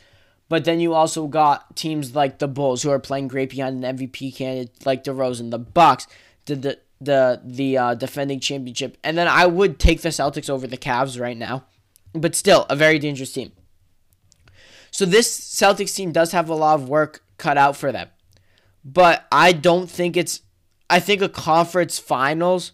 But 0.48 0.64
then 0.64 0.80
you 0.80 0.94
also 0.94 1.26
got 1.26 1.76
teams 1.76 2.14
like 2.14 2.38
the 2.38 2.48
Bulls 2.48 2.82
who 2.82 2.90
are 2.90 2.98
playing 2.98 3.28
great 3.28 3.50
behind 3.50 3.84
an 3.84 3.96
MVP 3.96 4.34
candidate 4.34 4.86
like 4.86 5.04
DeRozan, 5.04 5.50
the 5.50 5.58
Bucks, 5.58 6.06
the 6.46 6.56
the 6.56 6.78
the, 7.00 7.40
the 7.44 7.78
uh, 7.78 7.94
defending 7.94 8.40
championship, 8.40 8.98
and 9.04 9.16
then 9.16 9.28
I 9.28 9.46
would 9.46 9.78
take 9.78 10.00
the 10.00 10.08
Celtics 10.08 10.50
over 10.50 10.66
the 10.66 10.76
Cavs 10.76 11.20
right 11.20 11.36
now, 11.36 11.64
but 12.12 12.34
still 12.34 12.66
a 12.68 12.74
very 12.74 12.98
dangerous 12.98 13.32
team. 13.32 13.52
So 14.98 15.06
this 15.06 15.38
Celtics 15.38 15.94
team 15.94 16.10
does 16.10 16.32
have 16.32 16.48
a 16.48 16.56
lot 16.56 16.74
of 16.74 16.88
work 16.88 17.22
cut 17.36 17.56
out 17.56 17.76
for 17.76 17.92
them, 17.92 18.08
but 18.84 19.28
I 19.30 19.52
don't 19.52 19.88
think 19.88 20.16
it's. 20.16 20.40
I 20.90 20.98
think 20.98 21.22
a 21.22 21.28
conference 21.28 22.00
finals 22.00 22.72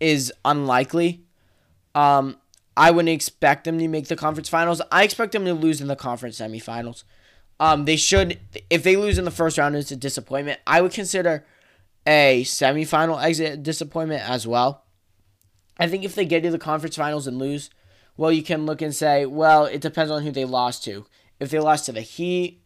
is 0.00 0.32
unlikely. 0.42 1.26
Um, 1.94 2.38
I 2.78 2.90
wouldn't 2.92 3.10
expect 3.10 3.64
them 3.64 3.78
to 3.78 3.88
make 3.88 4.08
the 4.08 4.16
conference 4.16 4.48
finals. 4.48 4.80
I 4.90 5.04
expect 5.04 5.32
them 5.32 5.44
to 5.44 5.52
lose 5.52 5.82
in 5.82 5.88
the 5.88 5.96
conference 5.96 6.40
semifinals. 6.40 7.04
Um, 7.60 7.84
they 7.84 7.96
should 7.96 8.40
if 8.70 8.82
they 8.82 8.96
lose 8.96 9.18
in 9.18 9.26
the 9.26 9.30
first 9.30 9.58
round, 9.58 9.76
it's 9.76 9.92
a 9.92 9.96
disappointment. 9.96 10.60
I 10.66 10.80
would 10.80 10.92
consider 10.92 11.44
a 12.06 12.42
semifinal 12.44 13.22
exit 13.22 13.62
disappointment 13.62 14.26
as 14.26 14.46
well. 14.46 14.86
I 15.78 15.88
think 15.88 16.04
if 16.04 16.14
they 16.14 16.24
get 16.24 16.42
to 16.42 16.50
the 16.50 16.58
conference 16.58 16.96
finals 16.96 17.26
and 17.26 17.38
lose, 17.38 17.68
well, 18.16 18.32
you 18.32 18.42
can 18.42 18.64
look 18.64 18.80
and 18.80 18.94
say, 18.94 19.26
well, 19.26 19.66
it 19.66 19.82
depends 19.82 20.10
on 20.10 20.22
who 20.22 20.30
they 20.30 20.46
lost 20.46 20.82
to. 20.84 21.04
If 21.38 21.50
they 21.50 21.58
lost 21.58 21.86
to 21.86 21.92
the 21.92 22.00
Heat, 22.00 22.62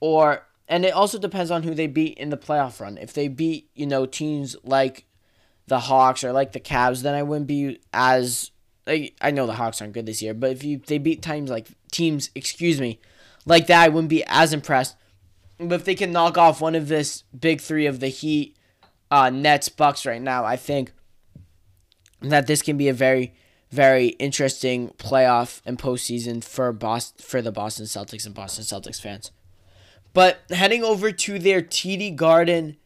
or 0.00 0.46
and 0.68 0.84
it 0.84 0.94
also 0.94 1.18
depends 1.18 1.50
on 1.50 1.62
who 1.62 1.74
they 1.74 1.86
beat 1.86 2.16
in 2.18 2.30
the 2.30 2.36
playoff 2.36 2.80
run. 2.80 2.98
If 2.98 3.12
they 3.12 3.28
beat, 3.28 3.70
you 3.74 3.86
know, 3.86 4.06
teams 4.06 4.56
like 4.64 5.06
the 5.66 5.80
Hawks 5.80 6.24
or 6.24 6.32
like 6.32 6.52
the 6.52 6.60
Cavs, 6.60 7.02
then 7.02 7.14
I 7.14 7.22
wouldn't 7.22 7.46
be 7.46 7.80
as 7.92 8.50
like, 8.86 9.14
I 9.20 9.30
know 9.30 9.46
the 9.46 9.54
Hawks 9.54 9.80
aren't 9.80 9.94
good 9.94 10.06
this 10.06 10.22
year, 10.22 10.34
but 10.34 10.50
if 10.50 10.64
you 10.64 10.78
they 10.78 10.98
beat 10.98 11.22
teams 11.22 11.50
like 11.50 11.68
teams, 11.90 12.30
excuse 12.34 12.80
me, 12.80 13.00
like 13.46 13.66
that, 13.66 13.82
I 13.82 13.88
wouldn't 13.88 14.10
be 14.10 14.24
as 14.26 14.52
impressed. 14.52 14.96
But 15.58 15.74
if 15.74 15.84
they 15.84 15.94
can 15.94 16.12
knock 16.12 16.36
off 16.36 16.60
one 16.60 16.74
of 16.74 16.88
this 16.88 17.22
big 17.38 17.60
three 17.60 17.86
of 17.86 18.00
the 18.00 18.08
Heat, 18.08 18.56
uh, 19.10 19.30
Nets, 19.30 19.68
Bucks 19.68 20.04
right 20.04 20.20
now, 20.20 20.44
I 20.44 20.56
think 20.56 20.92
that 22.20 22.46
this 22.46 22.62
can 22.62 22.76
be 22.76 22.88
a 22.88 22.92
very, 22.92 23.34
very 23.74 24.08
interesting 24.08 24.90
playoff 24.98 25.60
and 25.66 25.78
postseason 25.78 26.42
for 26.42 26.72
Boston 26.72 27.24
for 27.24 27.42
the 27.42 27.50
Boston 27.50 27.86
Celtics 27.86 28.24
and 28.24 28.34
Boston 28.34 28.64
Celtics 28.64 29.00
fans. 29.00 29.32
But 30.12 30.38
heading 30.50 30.84
over 30.84 31.10
to 31.10 31.38
their 31.40 31.60
TD 31.60 32.14
Garden, 32.14 32.76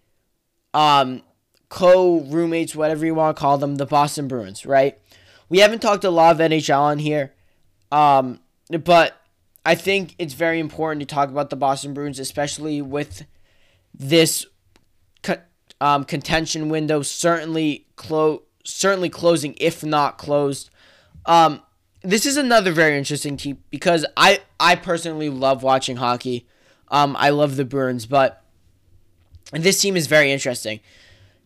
um, 0.73 1.23
co 1.69 2.21
roommates, 2.23 2.75
whatever 2.75 3.05
you 3.05 3.15
want 3.15 3.37
to 3.37 3.41
call 3.41 3.59
them, 3.59 3.77
the 3.77 3.85
Boston 3.85 4.29
Bruins, 4.29 4.65
right? 4.65 4.99
We 5.51 5.59
haven't 5.59 5.81
talked 5.81 6.05
a 6.05 6.11
lot 6.11 6.35
of 6.35 6.41
NHL 6.41 6.81
on 6.81 6.99
here, 6.99 7.35
um, 7.93 8.41
but 8.85 9.21
I 9.67 9.75
think 9.75 10.15
it's 10.19 10.35
very 10.35 10.59
important 10.59 11.01
to 11.01 11.15
talk 11.15 11.29
about 11.29 11.51
the 11.51 11.57
Boston 11.57 11.93
Bruins, 11.93 12.19
especially 12.19 12.81
with 12.81 13.27
this 13.93 14.47
co- 15.23 15.43
um, 15.83 16.05
contention 16.05 16.71
window 16.71 17.03
certainly 17.03 17.87
clo- 17.97 18.45
certainly 18.65 19.11
closing, 19.11 19.55
if 19.59 19.85
not 19.85 20.17
closed. 20.17 20.71
Um, 21.27 21.63
this 22.03 22.27
is 22.27 22.37
another 22.37 22.73
very 22.73 22.97
interesting 22.97 23.37
team 23.37 23.63
because 23.71 24.07
I 24.17 24.41
I 24.61 24.77
personally 24.77 25.29
love 25.29 25.63
watching 25.63 25.97
hockey. 25.97 26.47
Um, 26.89 27.17
I 27.19 27.31
love 27.31 27.57
the 27.57 27.65
Bruins, 27.65 28.07
but 28.07 28.43
this 29.53 29.81
team 29.81 29.97
is 29.97 30.07
very 30.07 30.33
interesting 30.33 30.81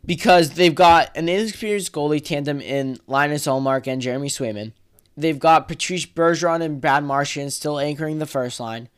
because 0.05 0.50
they've 0.50 0.75
got 0.75 1.17
an 1.17 1.29
inexperienced 1.29 1.93
goalie 1.93 2.25
tandem 2.25 2.61
in 2.61 2.99
Linus 3.07 3.47
Ullmark 3.47 3.87
and 3.87 4.02
Jeremy 4.02 4.29
Swayman. 4.29 4.73
They've 5.17 5.38
got 5.38 5.69
Patrice 5.69 6.07
Bergeron 6.07 6.62
and 6.62 6.81
Brad 6.81 7.05
Marchand 7.05 7.52
still 7.52 7.79
anchoring 7.79 8.19
the 8.19 8.26
first 8.26 8.59
line. 8.61 8.88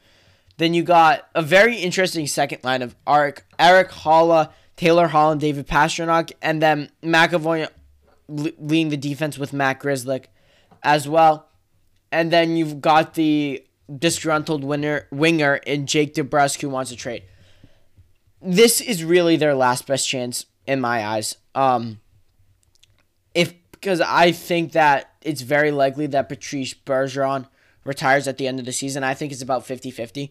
Then 0.57 0.73
you 0.73 0.83
got 0.83 1.29
a 1.35 1.43
very 1.43 1.77
interesting 1.77 2.27
second 2.27 2.63
line 2.63 2.83
of 2.83 2.95
Eric, 3.09 3.45
Erik 3.59 3.91
Haula, 3.91 4.53
Taylor 4.77 5.09
Hall, 5.09 5.33
and 5.33 5.41
David 5.41 5.67
Pastrnak, 5.67 6.33
and 6.41 6.63
then 6.63 6.91
McAvoy 7.03 7.69
leading 8.29 8.91
the 8.91 8.97
defense 8.97 9.37
with 9.37 9.53
Matt 9.53 9.81
Grzelcyk 9.81 10.27
as 10.85 11.09
well. 11.09 11.49
And 12.13 12.31
then 12.31 12.57
you've 12.57 12.81
got 12.81 13.15
the 13.15 13.65
disgruntled 13.99 14.63
winner, 14.63 15.09
winger 15.11 15.57
in 15.57 15.87
Jake 15.87 16.15
DeBrusk 16.15 16.61
who 16.61 16.69
wants 16.69 16.91
to 16.91 16.97
trade. 16.97 17.25
This 18.41 18.81
is 18.81 19.03
really 19.03 19.37
their 19.37 19.55
last 19.55 19.87
best 19.87 20.09
chance 20.09 20.47
in 20.67 20.81
my 20.81 21.05
eyes. 21.05 21.37
Um, 21.55 22.01
if 23.35 23.55
because 23.73 24.01
I 24.01 24.33
think 24.33 24.73
that 24.73 25.11
it's 25.23 25.43
very 25.43 25.71
likely 25.71 26.07
that 26.09 26.29
Patrice 26.29 26.73
Bergeron 26.75 27.49
retires 27.85 28.27
at 28.29 28.39
the 28.39 28.47
end 28.47 28.59
of 28.59 28.67
the 28.67 28.73
season. 28.73 29.05
I 29.05 29.13
think 29.15 29.31
it's 29.31 29.43
about 29.43 29.67
50-50. 29.67 30.31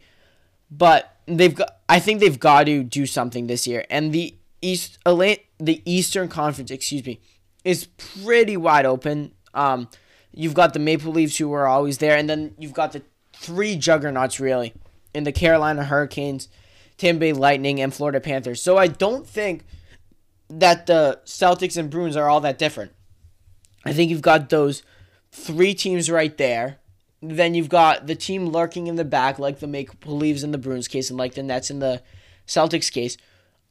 But 0.72 1.18
they've 1.28 1.54
got 1.54 1.78
I 1.88 2.00
think 2.00 2.20
they've 2.20 2.40
got 2.40 2.66
to 2.66 2.84
do 2.84 3.06
something 3.06 3.48
this 3.48 3.68
year. 3.68 3.86
And 3.90 4.12
the 4.12 4.36
East 4.62 4.98
the 5.06 5.82
Eastern 5.86 6.30
Conference, 6.30 6.72
excuse 6.72 7.06
me, 7.06 7.20
is 7.64 7.86
pretty 7.86 8.58
wide 8.58 8.86
open. 8.86 9.34
Um, 9.54 9.90
you've 10.34 10.54
got 10.54 10.74
the 10.74 10.80
Maple 10.80 11.12
Leafs 11.12 11.38
who 11.38 11.52
are 11.54 11.68
always 11.68 12.00
there, 12.00 12.18
and 12.18 12.30
then 12.30 12.56
you've 12.58 12.74
got 12.74 12.92
the 12.92 13.04
three 13.34 13.76
juggernauts 13.76 14.40
really 14.40 14.74
in 15.14 15.24
the 15.24 15.32
Carolina 15.32 15.84
Hurricanes, 15.84 16.48
Tampa 16.98 17.20
Bay 17.20 17.34
Lightning, 17.34 17.80
and 17.80 17.94
Florida 17.94 18.20
Panthers. 18.20 18.62
So 18.62 18.78
I 18.78 18.88
don't 18.88 19.28
think 19.28 19.64
that 20.50 20.86
the 20.86 21.20
Celtics 21.26 21.78
and 21.78 21.90
Bruins 21.90 22.16
are 22.16 22.30
all 22.30 22.42
that 22.42 22.58
different. 22.58 22.92
I 23.86 23.94
think 23.94 24.10
you've 24.10 24.22
got 24.22 24.50
those 24.50 24.84
three 25.32 25.74
teams 25.74 26.10
right 26.10 26.38
there. 26.38 26.80
Then 27.22 27.56
you've 27.56 27.70
got 27.70 28.08
the 28.08 28.16
team 28.16 28.48
lurking 28.48 28.88
in 28.88 28.96
the 28.96 29.06
back, 29.06 29.40
like 29.40 29.60
the 29.60 29.68
Maple 29.68 30.18
Leafs 30.18 30.44
in 30.44 30.52
the 30.52 30.58
Bruins 30.58 30.88
case, 30.88 31.10
and 31.10 31.18
like 31.18 31.36
the 31.36 31.44
Nets 31.44 31.70
in 31.70 31.80
the 31.80 32.02
Celtics 32.48 32.92
case. 32.92 33.18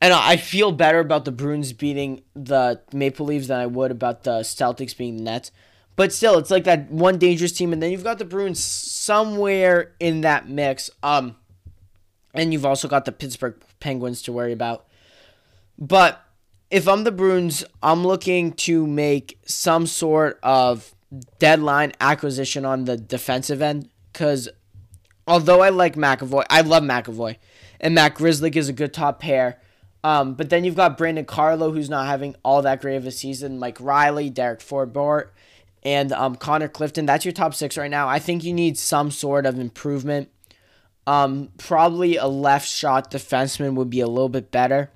And 0.00 0.12
I 0.12 0.37
feel 0.37 0.73
better 0.73 0.99
about 0.99 1.25
the 1.25 1.33
Bruins 1.33 1.73
beating 1.73 2.23
the 2.35 2.81
Maple 2.92 3.26
Leafs 3.26 3.47
than 3.47 3.61
I 3.61 3.66
would 3.66 3.90
about 3.90 4.25
the 4.25 4.40
Celtics 4.40 4.97
being 4.97 5.16
the 5.16 5.23
Nets. 5.23 5.52
But 5.95 6.13
still, 6.13 6.39
it's 6.39 6.51
like 6.51 6.65
that 6.65 6.91
one 6.91 7.19
dangerous 7.19 7.53
team, 7.53 7.73
and 7.73 7.83
then 7.83 7.91
you've 7.91 8.05
got 8.05 8.19
the 8.19 8.25
Bruins 8.25 8.63
somewhere 8.63 9.93
in 10.01 10.23
that 10.23 10.49
mix. 10.49 10.91
Um, 11.03 11.37
and 12.35 12.53
you've 12.53 12.65
also 12.65 12.89
got 12.89 13.05
the 13.05 13.13
Pittsburgh 13.13 13.63
Penguins 13.79 14.23
to 14.23 14.33
worry 14.33 14.53
about. 14.53 14.87
But 15.79 16.25
if 16.71 16.89
I'm 16.89 17.05
the 17.05 17.13
Bruins, 17.13 17.65
I'm 17.83 18.07
looking 18.07 18.53
to 18.53 18.87
make 18.87 19.39
some 19.45 19.87
sort 19.87 20.39
of 20.43 20.95
deadline 21.39 21.93
acquisition 22.01 22.65
on 22.65 22.87
the 22.87 22.97
defensive 22.97 23.61
end 23.61 23.91
because 24.13 24.49
although 25.27 25.61
I 25.61 25.69
like 25.69 25.95
McAvoy, 25.95 26.45
I 26.49 26.63
love 26.63 26.83
McAvoy, 26.83 27.37
and 27.81 27.95
Matt 27.95 28.15
Grzelcyk 28.15 28.57
is 28.57 28.69
a 28.69 28.73
good 28.73 28.95
top 28.95 29.21
pair. 29.21 29.61
Um, 30.05 30.35
but 30.35 30.51
then 30.51 30.65
you've 30.65 30.75
got 30.75 30.99
Brandon 30.99 31.25
Carlo, 31.25 31.71
who's 31.71 31.91
not 31.91 32.07
having 32.07 32.35
all 32.45 32.63
that 32.63 32.81
great 32.81 32.97
of 32.97 33.07
a 33.07 33.13
season. 33.13 33.59
Mike 33.59 33.79
Reilly, 33.79 34.31
Derek 34.31 34.61
Forbort, 34.61 35.29
and 35.83 36.12
um, 36.12 36.37
Connor 36.37 36.69
Clifton. 36.69 37.07
That's 37.07 37.25
your 37.25 37.33
top 37.33 37.55
six 37.55 37.77
right 37.77 37.91
now. 37.91 38.09
I 38.09 38.19
think 38.19 38.45
you 38.45 38.53
need 38.53 38.79
some 38.79 39.11
sort 39.11 39.47
of 39.47 39.59
improvement. 39.59 40.31
Um, 41.07 41.51
probably 41.59 42.17
a 42.17 42.27
left 42.27 42.69
shot 42.69 43.11
defenseman 43.11 43.75
would 43.75 43.91
be 43.91 44.01
a 44.01 44.07
little 44.07 44.29
bit 44.29 44.51
better. 44.51 44.91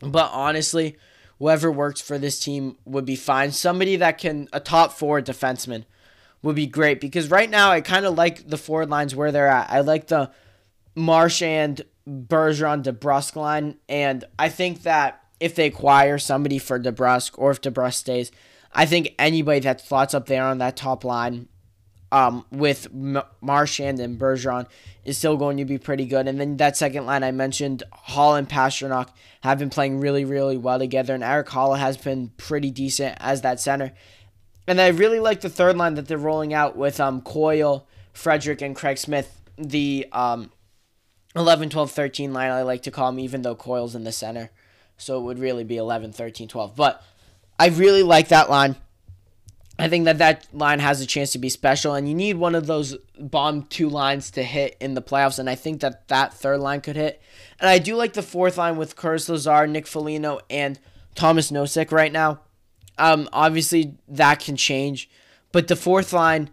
But 0.00 0.30
honestly, 0.32 0.96
whoever 1.38 1.70
works 1.70 2.00
for 2.00 2.18
this 2.18 2.40
team 2.40 2.76
would 2.84 3.04
be 3.04 3.16
fine. 3.16 3.52
Somebody 3.52 3.96
that 3.96 4.18
can, 4.18 4.48
a 4.52 4.60
top 4.60 4.92
four 4.92 5.20
defenseman 5.20 5.84
would 6.42 6.56
be 6.56 6.66
great 6.66 7.00
because 7.00 7.30
right 7.30 7.50
now 7.50 7.70
I 7.70 7.80
kind 7.80 8.06
of 8.06 8.14
like 8.14 8.48
the 8.48 8.56
forward 8.56 8.90
lines 8.90 9.14
where 9.14 9.32
they're 9.32 9.48
at. 9.48 9.70
I 9.70 9.80
like 9.80 10.06
the 10.06 10.30
Marchand, 10.94 11.82
Bergeron, 12.08 12.82
DeBrusk 12.82 13.36
line, 13.36 13.76
and 13.88 14.24
I 14.38 14.48
think 14.48 14.82
that 14.82 15.22
if 15.40 15.54
they 15.54 15.66
acquire 15.66 16.18
somebody 16.18 16.58
for 16.58 16.80
DeBrusk 16.80 17.32
or 17.36 17.50
if 17.50 17.60
DeBrusk 17.60 17.94
stays, 17.94 18.30
I 18.72 18.86
think 18.86 19.14
anybody 19.18 19.60
that 19.60 19.80
slots 19.80 20.14
up 20.14 20.26
there 20.26 20.44
on 20.44 20.58
that 20.58 20.76
top 20.76 21.04
line 21.04 21.48
um, 22.12 22.44
with 22.50 22.86
M- 22.92 23.22
Marchand 23.40 24.00
and 24.00 24.18
Bergeron 24.18 24.66
is 25.04 25.18
still 25.18 25.36
going 25.36 25.56
to 25.56 25.64
be 25.64 25.78
pretty 25.78 26.06
good. 26.06 26.28
And 26.28 26.40
then 26.40 26.56
that 26.58 26.76
second 26.76 27.06
line 27.06 27.24
I 27.24 27.32
mentioned, 27.32 27.82
Hall 27.92 28.36
and 28.36 28.48
Pastrnak 28.48 29.08
have 29.42 29.58
been 29.58 29.70
playing 29.70 30.00
really, 30.00 30.24
really 30.24 30.56
well 30.56 30.78
together. 30.78 31.14
And 31.14 31.24
Erik 31.24 31.48
Haula 31.48 31.78
has 31.78 31.96
been 31.96 32.30
pretty 32.36 32.70
decent 32.70 33.16
as 33.20 33.42
that 33.42 33.60
center. 33.60 33.92
And 34.66 34.80
I 34.80 34.88
really 34.88 35.20
like 35.20 35.40
the 35.40 35.48
third 35.48 35.76
line 35.76 35.94
that 35.94 36.08
they're 36.08 36.18
rolling 36.18 36.52
out 36.52 36.76
with 36.76 36.98
um, 37.00 37.20
Coyle, 37.20 37.86
Frederic, 38.12 38.62
and 38.62 38.74
Craig 38.74 38.98
Smith. 38.98 39.40
The 39.58 40.06
um, 40.12 40.52
11, 41.34 41.70
12, 41.70 41.90
13 41.90 42.32
line, 42.32 42.50
I 42.50 42.62
like 42.62 42.82
to 42.82 42.90
call 42.90 43.10
them, 43.10 43.20
even 43.20 43.42
though 43.42 43.54
Coyle's 43.54 43.94
in 43.94 44.04
the 44.04 44.12
center. 44.12 44.50
So 44.96 45.18
it 45.18 45.22
would 45.22 45.38
really 45.38 45.64
be 45.64 45.76
11, 45.76 46.12
13, 46.12 46.48
12. 46.48 46.74
But 46.74 47.02
I 47.58 47.68
really 47.68 48.02
like 48.02 48.28
that 48.28 48.50
line. 48.50 48.76
I 49.78 49.88
think 49.88 50.06
that 50.06 50.18
that 50.18 50.46
line 50.54 50.78
has 50.78 51.00
a 51.00 51.06
chance 51.06 51.32
to 51.32 51.38
be 51.38 51.50
special, 51.50 51.94
and 51.94 52.08
you 52.08 52.14
need 52.14 52.36
one 52.36 52.54
of 52.54 52.66
those 52.66 52.96
bomb 53.18 53.64
two 53.64 53.90
lines 53.90 54.30
to 54.32 54.42
hit 54.42 54.76
in 54.80 54.94
the 54.94 55.02
playoffs, 55.02 55.38
and 55.38 55.50
I 55.50 55.54
think 55.54 55.80
that 55.80 56.08
that 56.08 56.32
third 56.32 56.60
line 56.60 56.80
could 56.80 56.96
hit. 56.96 57.20
And 57.60 57.68
I 57.68 57.78
do 57.78 57.94
like 57.94 58.14
the 58.14 58.22
fourth 58.22 58.56
line 58.56 58.76
with 58.76 58.96
Curtis 58.96 59.28
Lazar, 59.28 59.66
Nick 59.66 59.86
Foligno, 59.86 60.40
and 60.48 60.78
Tomas 61.14 61.50
Nosek 61.50 61.92
right 61.92 62.12
now. 62.12 62.40
Um, 62.98 63.28
obviously 63.32 63.94
that 64.08 64.40
can 64.40 64.56
change, 64.56 65.10
but 65.52 65.68
the 65.68 65.76
fourth 65.76 66.14
line 66.14 66.48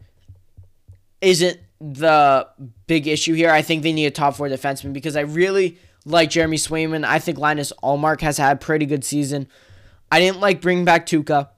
isn't 1.22 1.57
the 1.79 2.48
big 2.88 3.07
issue 3.07 3.33
here. 3.33 3.50
I 3.50 3.62
think 3.62 3.83
they 3.83 3.93
need 3.93 4.05
a 4.05 4.12
top 4.12 4.36
four 4.36 4.50
defenseman 4.50 4.91
because 4.91 5.15
I 5.15 5.22
really 5.22 5.77
like 6.05 6.29
Jeremy 6.29 6.57
Swayman. 6.57 7.05
I 7.05 7.19
think 7.19 7.38
Linus 7.38 7.72
Ullmark 7.81 8.22
has 8.22 8.38
had 8.38 8.57
a 8.57 8.60
pretty 8.60 8.86
good 8.86 9.05
season. 9.05 9.48
I 10.13 10.20
didn't 10.20 10.41
like 10.41 10.62
bringing 10.62 10.86
back 10.86 11.08
Tuukka 11.08 11.50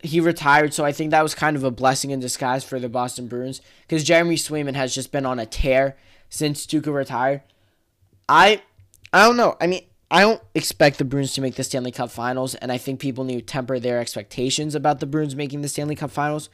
he 0.00 0.20
retired, 0.20 0.74
so 0.74 0.84
I 0.84 0.92
think 0.92 1.10
that 1.10 1.22
was 1.22 1.34
kind 1.34 1.56
of 1.56 1.64
a 1.64 1.70
blessing 1.70 2.10
in 2.10 2.20
disguise 2.20 2.62
for 2.62 2.78
the 2.78 2.90
Boston 2.90 3.26
Bruins 3.26 3.60
because 3.82 4.04
Jeremy 4.04 4.36
Swayman 4.36 4.74
has 4.74 4.94
just 4.94 5.10
been 5.12 5.24
on 5.24 5.38
a 5.38 5.46
tear 5.46 5.96
since 6.28 6.66
Tuukka 6.66 6.92
retired. 6.92 7.42
I 8.28 8.62
I 9.12 9.24
don't 9.24 9.38
know. 9.38 9.56
I 9.60 9.66
mean, 9.66 9.82
I 10.10 10.20
don't 10.20 10.42
expect 10.54 10.98
the 10.98 11.06
Bruins 11.06 11.32
to 11.34 11.40
make 11.40 11.54
the 11.54 11.64
Stanley 11.64 11.90
Cup 11.90 12.10
Finals, 12.10 12.54
and 12.56 12.70
I 12.70 12.78
think 12.78 13.00
people 13.00 13.24
need 13.24 13.36
to 13.36 13.42
temper 13.42 13.78
their 13.78 13.98
expectations 13.98 14.74
about 14.74 15.00
the 15.00 15.06
Bruins 15.06 15.34
making 15.34 15.62
the 15.62 15.68
Stanley 15.68 15.96
Cup 15.96 16.10
Finals. 16.10 16.50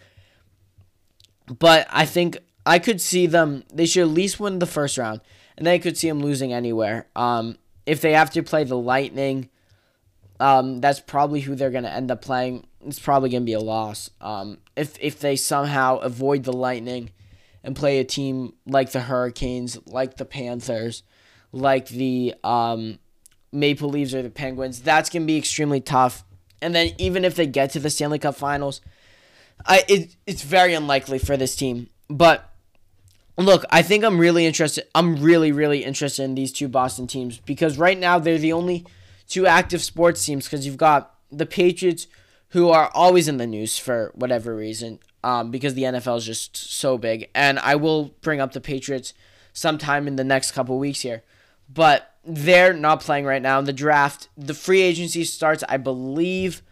But 1.58 1.88
I 1.90 2.06
think 2.06 2.38
I 2.64 2.78
could 2.78 3.00
see 3.00 3.26
them. 3.26 3.64
They 3.72 3.87
should 3.87 4.02
at 4.02 4.08
least 4.08 4.38
win 4.38 4.61
the 4.61 4.66
first 4.66 4.96
round, 4.96 5.20
and 5.56 5.66
then 5.66 5.75
I 5.75 5.78
could 5.78 5.99
see 5.99 6.08
them 6.08 6.20
losing 6.20 6.52
anywhere. 6.52 7.08
Um, 7.16 7.58
if 7.84 8.00
they 8.00 8.12
have 8.12 8.30
to 8.30 8.42
play 8.42 8.62
the 8.62 8.78
Lightning, 8.78 9.49
um, 10.42 10.80
that's 10.80 11.00
probably 11.00 11.40
who 11.40 11.54
they're 11.54 11.70
going 11.70 11.84
to 11.84 11.92
end 11.92 12.11
up 12.11 12.22
playing 12.22 12.66
it's 12.87 12.99
probably 12.99 13.30
going 13.30 13.42
to 13.42 13.46
be 13.46 13.52
a 13.52 13.61
loss. 13.61 14.11
Um, 14.20 14.58
if 14.76 14.96
if 15.00 15.20
they 15.20 15.37
somehow 15.37 15.99
avoid 15.99 16.44
the 16.44 16.52
Lightning 16.52 17.11
and 17.62 17.76
play 17.76 17.99
a 17.99 18.04
team 18.04 18.54
like 18.66 18.92
the 18.92 19.00
Hurricanes, 19.00 19.78
like 19.87 20.16
the 20.16 20.25
Panthers, 20.25 21.02
like 21.52 21.88
the 21.88 22.34
um, 22.42 22.99
Maple 23.52 23.88
Leafs 23.88 24.14
or 24.14 24.22
the 24.22 24.30
Penguins, 24.30 24.82
that's 24.82 25.11
going 25.11 25.22
to 25.22 25.26
be 25.26 25.38
extremely 25.38 25.80
tough. 25.80 26.25
And 26.61 26.75
then 26.75 26.92
even 26.99 27.25
if 27.25 27.34
they 27.34 27.46
get 27.46 27.70
to 27.70 27.80
the 27.80 27.90
Stanley 27.90 28.18
Cup 28.18 28.34
Finals, 28.34 28.80
I 29.64 29.84
it, 29.88 30.16
it's 30.26 30.42
very 30.42 30.75
unlikely 30.75 31.18
for 31.18 31.37
this 31.37 31.54
team. 31.54 31.88
But 32.08 32.50
look, 33.38 33.64
I 33.70 33.82
think 33.82 34.04
I'm 34.04 34.18
really 34.18 34.46
interested. 34.46 34.87
I'm 34.94 35.22
really 35.22 35.52
really 35.52 35.84
interested 35.84 36.25
in 36.25 36.34
these 36.34 36.52
two 36.52 36.68
Boston 36.68 37.06
teams 37.06 37.38
because 37.38 37.78
right 37.78 37.99
now 37.99 38.18
they're 38.18 38.38
the 38.38 38.52
only 38.52 38.87
two 39.32 39.46
active 39.46 39.82
sports 39.82 40.24
teams 40.24 40.44
because 40.44 40.66
you've 40.66 40.76
got 40.76 41.14
the 41.30 41.46
Patriots 41.46 42.06
who 42.48 42.68
are 42.68 42.90
always 42.92 43.28
in 43.28 43.38
the 43.38 43.46
news 43.46 43.78
for 43.78 44.12
whatever 44.14 44.54
reason, 44.54 44.98
um, 45.24 45.50
because 45.50 45.72
the 45.72 45.84
NFL 45.84 46.18
is 46.18 46.26
just 46.26 46.54
so 46.54 46.98
big. 46.98 47.30
And 47.34 47.58
I 47.58 47.76
will 47.76 48.14
bring 48.20 48.42
up 48.42 48.52
the 48.52 48.60
Patriots 48.60 49.14
sometime 49.54 50.06
in 50.06 50.16
the 50.16 50.24
next 50.24 50.52
couple 50.52 50.78
weeks 50.78 51.00
here, 51.00 51.22
but 51.72 52.14
they're 52.24 52.74
not 52.74 53.00
playing 53.00 53.24
right 53.24 53.40
now. 53.40 53.62
The 53.62 53.72
draft, 53.72 54.28
the 54.36 54.52
free 54.52 54.82
agency 54.82 55.24
starts, 55.24 55.64
I 55.66 55.78
believe, 55.78 56.62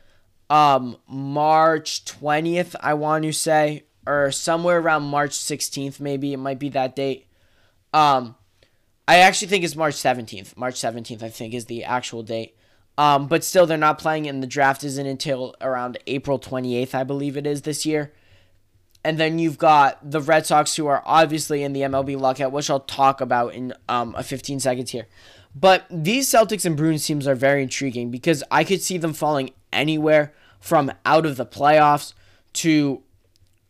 um, 0.51 0.99
March 1.09 2.05
twentieth. 2.05 2.77
I 2.81 2.93
want 2.95 3.25
to 3.25 3.33
say, 3.33 3.85
or 4.07 4.31
somewhere 4.31 4.81
around 4.81 5.05
March 5.05 5.33
sixteenth, 5.33 5.99
maybe 5.99 6.35
it 6.35 6.37
might 6.37 6.59
be 6.59 6.69
that 6.71 6.95
date. 6.95 7.27
Um, 7.95 8.37
I 9.11 9.17
actually 9.17 9.49
think 9.49 9.65
it's 9.65 9.75
March 9.75 9.97
seventeenth. 9.97 10.57
March 10.57 10.77
seventeenth, 10.77 11.25
I 11.25 11.31
think, 11.31 11.53
is 11.53 11.65
the 11.65 11.83
actual 11.83 12.23
date. 12.23 12.57
Um, 12.97 13.27
but 13.27 13.43
still, 13.43 13.67
they're 13.67 13.77
not 13.77 13.99
playing, 13.99 14.29
and 14.29 14.41
the 14.41 14.47
draft 14.47 14.85
isn't 14.85 15.05
until 15.05 15.57
around 15.61 15.99
April 16.07 16.39
28th, 16.39 16.95
I 16.95 17.03
believe 17.03 17.37
it 17.37 17.45
is 17.45 17.63
this 17.63 17.85
year. 17.85 18.13
And 19.03 19.19
then 19.19 19.41
you've 19.41 19.59
got 19.59 19.99
the 20.09 20.21
Red 20.21 20.47
Sox, 20.47 20.77
who 20.77 20.87
are 20.87 21.03
obviously 21.05 21.65
in 21.65 21.73
the 21.73 21.81
MLB 21.81 22.21
lockout, 22.21 22.53
which 22.53 22.71
I'll 22.71 22.79
talk 22.79 23.21
about 23.21 23.53
in 23.53 23.75
um, 23.89 24.15
a 24.17 24.23
15 24.23 24.61
seconds 24.61 24.93
here. 24.93 25.09
But 25.57 25.87
these 25.91 26.29
Celtics 26.29 26.65
and 26.65 26.77
Bruins 26.77 27.05
teams 27.05 27.27
are 27.27 27.35
very 27.35 27.65
intriguing 27.65 28.13
because 28.13 28.45
I 28.49 28.63
could 28.63 28.81
see 28.81 28.97
them 28.97 29.13
falling 29.13 29.51
anywhere 29.73 30.33
from 30.61 30.93
out 31.05 31.27
of 31.27 31.37
the 31.37 31.47
playoffs 31.47 32.13
to 32.53 33.03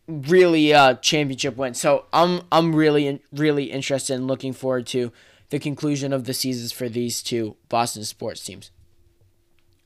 really 0.07 0.71
a 0.71 0.99
championship 1.01 1.57
win. 1.57 1.73
So 1.73 2.05
I'm 2.13 2.41
I'm 2.51 2.75
really 2.75 3.21
really 3.31 3.71
interested 3.71 4.15
and 4.15 4.27
looking 4.27 4.53
forward 4.53 4.85
to 4.87 5.11
the 5.51 5.59
conclusion 5.59 6.11
of 6.11 6.23
the 6.23 6.33
seasons 6.33 6.71
for 6.71 6.89
these 6.89 7.21
two 7.21 7.55
Boston 7.69 8.03
sports 8.03 8.43
teams. 8.43 8.71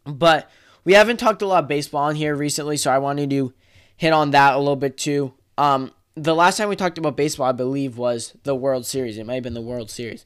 But 0.05 0.49
we 0.83 0.93
haven't 0.93 1.17
talked 1.17 1.41
a 1.41 1.47
lot 1.47 1.63
of 1.63 1.67
baseball 1.67 2.07
in 2.09 2.15
here 2.15 2.35
recently, 2.35 2.77
so 2.77 2.91
I 2.91 2.99
wanted 2.99 3.31
to 3.31 3.53
hit 3.97 4.13
on 4.13 4.31
that 4.31 4.53
a 4.53 4.59
little 4.59 4.75
bit 4.75 4.95
too. 4.95 5.33
Um, 5.57 5.91
the 6.13 6.35
last 6.35 6.57
time 6.57 6.69
we 6.69 6.75
talked 6.75 6.99
about 6.99 7.17
baseball, 7.17 7.47
I 7.47 7.51
believe, 7.51 7.97
was 7.97 8.35
the 8.43 8.55
World 8.55 8.85
Series. 8.85 9.17
It 9.17 9.25
might 9.25 9.35
have 9.35 9.43
been 9.43 9.55
the 9.55 9.61
World 9.61 9.89
Series. 9.89 10.25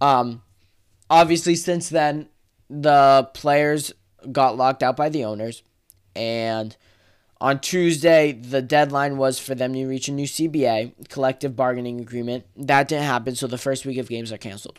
Um, 0.00 0.42
obviously, 1.08 1.54
since 1.54 1.88
then, 1.88 2.28
the 2.68 3.30
players 3.34 3.92
got 4.32 4.56
locked 4.56 4.82
out 4.82 4.96
by 4.96 5.08
the 5.08 5.24
owners, 5.24 5.62
and 6.16 6.76
on 7.42 7.60
Tuesday, 7.60 8.32
the 8.32 8.62
deadline 8.62 9.16
was 9.16 9.38
for 9.38 9.54
them 9.54 9.74
to 9.74 9.86
reach 9.86 10.08
a 10.08 10.12
new 10.12 10.26
CBA, 10.26 11.08
collective 11.08 11.54
bargaining 11.54 12.00
agreement. 12.00 12.46
That 12.56 12.88
didn't 12.88 13.04
happen, 13.04 13.34
so 13.34 13.46
the 13.46 13.58
first 13.58 13.84
week 13.84 13.98
of 13.98 14.08
games 14.08 14.32
are 14.32 14.38
canceled. 14.38 14.78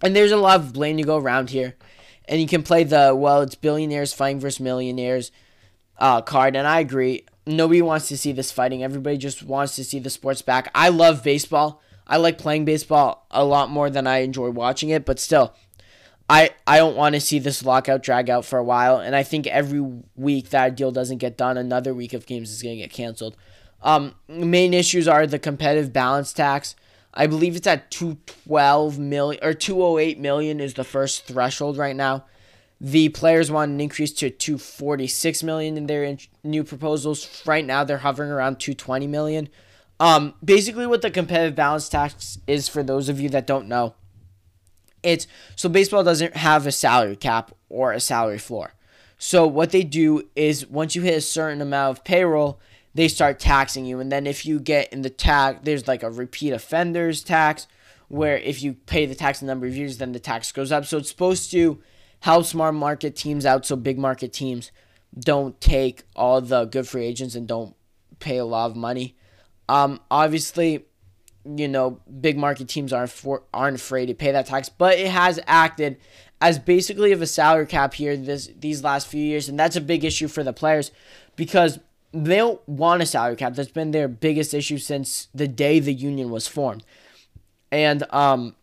And 0.00 0.14
there's 0.14 0.32
a 0.32 0.36
lot 0.36 0.60
of 0.60 0.72
blame 0.72 0.96
to 0.96 1.02
go 1.02 1.18
around 1.18 1.50
here 1.50 1.74
and 2.28 2.40
you 2.40 2.46
can 2.46 2.62
play 2.62 2.84
the 2.84 3.14
well, 3.16 3.40
it's 3.40 3.54
billionaires 3.54 4.12
fighting 4.12 4.38
versus 4.38 4.60
millionaires 4.60 5.32
uh, 5.98 6.20
card, 6.20 6.54
and 6.54 6.66
I 6.66 6.80
agree. 6.80 7.24
Nobody 7.46 7.80
wants 7.80 8.08
to 8.08 8.18
see 8.18 8.32
this 8.32 8.52
fighting. 8.52 8.84
Everybody 8.84 9.16
just 9.16 9.42
wants 9.42 9.74
to 9.76 9.84
see 9.84 9.98
the 9.98 10.10
sports 10.10 10.42
back. 10.42 10.70
I 10.74 10.90
love 10.90 11.24
baseball. 11.24 11.82
I 12.06 12.18
like 12.18 12.38
playing 12.38 12.66
baseball 12.66 13.26
a 13.30 13.44
lot 13.44 13.70
more 13.70 13.90
than 13.90 14.06
I 14.06 14.18
enjoy 14.18 14.50
watching 14.50 14.90
it, 14.90 15.04
but 15.04 15.18
still, 15.18 15.54
I 16.28 16.50
I 16.66 16.78
don't 16.78 16.96
want 16.96 17.14
to 17.14 17.20
see 17.20 17.38
this 17.38 17.64
lockout 17.64 18.02
drag 18.02 18.28
out 18.28 18.44
for 18.44 18.58
a 18.58 18.64
while. 18.64 18.98
And 18.98 19.16
I 19.16 19.22
think 19.22 19.46
every 19.46 19.80
week 20.16 20.50
that 20.50 20.76
deal 20.76 20.92
doesn't 20.92 21.18
get 21.18 21.36
done, 21.36 21.56
another 21.56 21.94
week 21.94 22.12
of 22.12 22.26
games 22.26 22.50
is 22.50 22.62
going 22.62 22.76
to 22.76 22.82
get 22.82 22.92
canceled. 22.92 23.36
Um, 23.82 24.14
main 24.28 24.74
issues 24.74 25.06
are 25.06 25.26
the 25.26 25.38
competitive 25.38 25.92
balance 25.92 26.32
tax. 26.32 26.74
I 27.14 27.26
believe 27.26 27.56
it's 27.56 27.66
at 27.66 27.90
212 27.90 28.98
million 28.98 29.42
or 29.42 29.54
208 29.54 30.18
million 30.18 30.60
is 30.60 30.74
the 30.74 30.84
first 30.84 31.24
threshold 31.24 31.76
right 31.76 31.96
now. 31.96 32.24
The 32.80 33.08
players 33.08 33.50
want 33.50 33.72
an 33.72 33.80
increase 33.80 34.12
to 34.14 34.30
246 34.30 35.42
million 35.42 35.76
in 35.76 35.86
their 35.86 36.04
in- 36.04 36.20
new 36.44 36.62
proposals. 36.62 37.42
Right 37.46 37.64
now 37.64 37.82
they're 37.82 37.98
hovering 37.98 38.30
around 38.30 38.60
220 38.60 39.06
million. 39.06 39.48
Um, 39.98 40.34
basically 40.44 40.86
what 40.86 41.02
the 41.02 41.10
competitive 41.10 41.56
balance 41.56 41.88
tax 41.88 42.38
is 42.46 42.68
for 42.68 42.82
those 42.84 43.08
of 43.08 43.18
you 43.18 43.28
that 43.30 43.46
don't 43.46 43.66
know. 43.66 43.94
It's 45.02 45.26
so 45.56 45.68
baseball 45.68 46.04
doesn't 46.04 46.36
have 46.36 46.66
a 46.66 46.72
salary 46.72 47.16
cap 47.16 47.52
or 47.68 47.92
a 47.92 48.00
salary 48.00 48.38
floor. 48.38 48.74
So 49.18 49.46
what 49.46 49.70
they 49.70 49.82
do 49.82 50.28
is 50.36 50.66
once 50.66 50.94
you 50.94 51.02
hit 51.02 51.16
a 51.16 51.20
certain 51.20 51.60
amount 51.60 51.98
of 51.98 52.04
payroll, 52.04 52.60
they 52.94 53.08
start 53.08 53.40
taxing 53.40 53.84
you. 53.84 54.00
And 54.00 54.10
then 54.10 54.26
if 54.26 54.46
you 54.46 54.60
get 54.60 54.92
in 54.92 55.02
the 55.02 55.10
tax, 55.10 55.60
there's 55.62 55.88
like 55.88 56.02
a 56.02 56.10
repeat 56.10 56.52
offenders 56.52 57.22
tax 57.22 57.66
where 58.08 58.38
if 58.38 58.62
you 58.62 58.74
pay 58.74 59.06
the 59.06 59.14
tax 59.14 59.42
a 59.42 59.44
number 59.44 59.66
of 59.66 59.76
years, 59.76 59.98
then 59.98 60.12
the 60.12 60.20
tax 60.20 60.50
goes 60.52 60.72
up. 60.72 60.86
So 60.86 60.98
it's 60.98 61.10
supposed 61.10 61.50
to 61.50 61.80
help 62.20 62.46
smart 62.46 62.74
market 62.74 63.14
teams 63.14 63.44
out 63.44 63.66
so 63.66 63.76
big 63.76 63.98
market 63.98 64.32
teams 64.32 64.72
don't 65.18 65.60
take 65.60 66.02
all 66.16 66.40
the 66.40 66.64
good 66.64 66.88
free 66.88 67.04
agents 67.04 67.34
and 67.34 67.46
don't 67.46 67.74
pay 68.18 68.38
a 68.38 68.44
lot 68.44 68.70
of 68.70 68.76
money. 68.76 69.16
Um, 69.68 70.00
obviously, 70.10 70.86
you 71.56 71.68
know, 71.68 72.00
big 72.20 72.36
market 72.36 72.68
teams 72.68 72.92
aren't 72.92 73.10
for, 73.10 73.44
aren't 73.54 73.76
afraid 73.76 74.06
to 74.06 74.14
pay 74.14 74.32
that 74.32 74.46
tax, 74.46 74.68
but 74.68 74.98
it 74.98 75.10
has 75.10 75.40
acted 75.46 75.96
as 76.40 76.58
basically 76.58 77.12
of 77.12 77.22
a 77.22 77.26
salary 77.26 77.66
cap 77.66 77.94
here 77.94 78.16
this 78.16 78.50
these 78.58 78.84
last 78.84 79.06
few 79.08 79.22
years, 79.22 79.48
and 79.48 79.58
that's 79.58 79.76
a 79.76 79.80
big 79.80 80.04
issue 80.04 80.28
for 80.28 80.44
the 80.44 80.52
players 80.52 80.92
because 81.36 81.80
they 82.12 82.36
don't 82.36 82.66
want 82.68 83.02
a 83.02 83.06
salary 83.06 83.36
cap. 83.36 83.54
That's 83.54 83.70
been 83.70 83.90
their 83.90 84.08
biggest 84.08 84.54
issue 84.54 84.78
since 84.78 85.28
the 85.34 85.48
day 85.48 85.80
the 85.80 85.92
union 85.92 86.30
was 86.30 86.46
formed. 86.46 86.84
And 87.70 88.04
um 88.10 88.54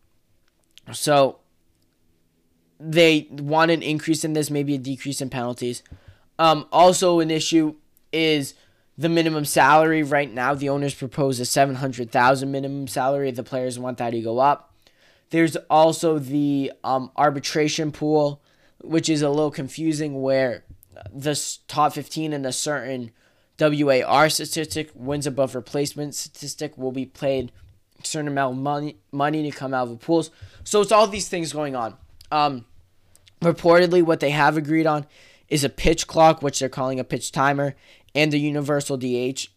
so 0.92 1.40
they 2.80 3.28
want 3.32 3.72
an 3.72 3.82
increase 3.82 4.24
in 4.24 4.34
this, 4.34 4.50
maybe 4.50 4.76
a 4.76 4.80
decrease 4.80 5.22
in 5.22 5.30
penalties. 5.30 5.84
Um 6.40 6.68
also 6.72 7.20
an 7.20 7.30
issue 7.30 7.76
is 8.12 8.54
the 8.98 9.10
minimum 9.10 9.46
salary 9.46 10.04
right 10.04 10.32
now. 10.32 10.54
The 10.54 10.70
owners 10.70 10.94
propose 10.94 11.40
a 11.40 11.46
700,000 11.46 12.52
minimum 12.52 12.88
salary. 12.88 13.32
The 13.32 13.44
players 13.44 13.78
want 13.78 13.98
that 13.98 14.12
to 14.12 14.22
go 14.22 14.40
up. 14.40 14.74
There's 15.32 15.56
also 15.70 16.20
the 16.20 16.72
um, 16.84 17.12
arbitration 17.18 17.92
pool, 17.92 18.42
which 18.82 19.10
is 19.10 19.22
a 19.22 19.30
little 19.30 19.52
confusing 19.52 20.22
where 20.22 20.64
the 21.14 21.40
top 21.68 21.94
15 21.94 22.34
in 22.34 22.46
a 22.46 22.52
certain 22.52 23.12
WAR 23.60 24.30
statistic, 24.30 24.92
wins 24.94 25.28
above 25.28 25.56
replacement 25.56 26.16
statistic, 26.16 26.78
will 26.78 26.92
be 26.92 27.06
paid 27.06 27.52
a 28.02 28.06
certain 28.06 28.28
amount 28.28 28.58
of 28.58 28.64
money, 28.64 28.98
money 29.12 29.50
to 29.50 29.58
come 29.58 29.74
out 29.74 29.84
of 29.84 29.90
the 29.90 30.06
pools. 30.06 30.30
So 30.64 30.82
it's 30.82 30.92
all 30.92 31.08
these 31.08 31.30
things 31.30 31.54
going 31.54 31.76
on. 31.76 31.96
Um, 32.32 32.66
reportedly, 33.42 34.04
what 34.04 34.20
they 34.20 34.32
have 34.32 34.58
agreed 34.58 34.86
on 34.86 35.06
is 35.50 35.64
a 35.64 35.70
pitch 35.70 36.08
clock, 36.08 36.42
which 36.42 36.60
they're 36.60 36.70
calling 36.70 37.00
a 37.00 37.04
pitch 37.04 37.32
timer, 37.32 37.76
and 38.16 38.32
the 38.32 38.40
universal 38.40 38.98
DH. 38.98 39.50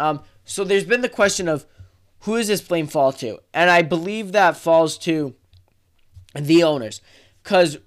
Um, 0.00 0.22
so 0.44 0.64
there's 0.64 0.84
been 0.84 1.02
the 1.02 1.08
question 1.08 1.48
of 1.48 1.66
who 2.20 2.34
is 2.34 2.48
this 2.48 2.60
blame 2.60 2.86
fall 2.86 3.12
to? 3.12 3.38
And 3.54 3.70
I 3.70 3.82
believe 3.82 4.32
that 4.32 4.56
falls 4.56 4.98
to 4.98 5.34
the 6.34 6.64
owners. 6.64 7.00
Because 7.42 7.78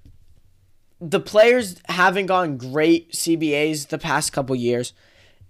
the 1.01 1.19
players 1.19 1.81
haven't 1.89 2.27
gotten 2.27 2.57
great 2.57 3.11
CBAs 3.11 3.87
the 3.87 3.97
past 3.97 4.31
couple 4.31 4.55
years. 4.55 4.93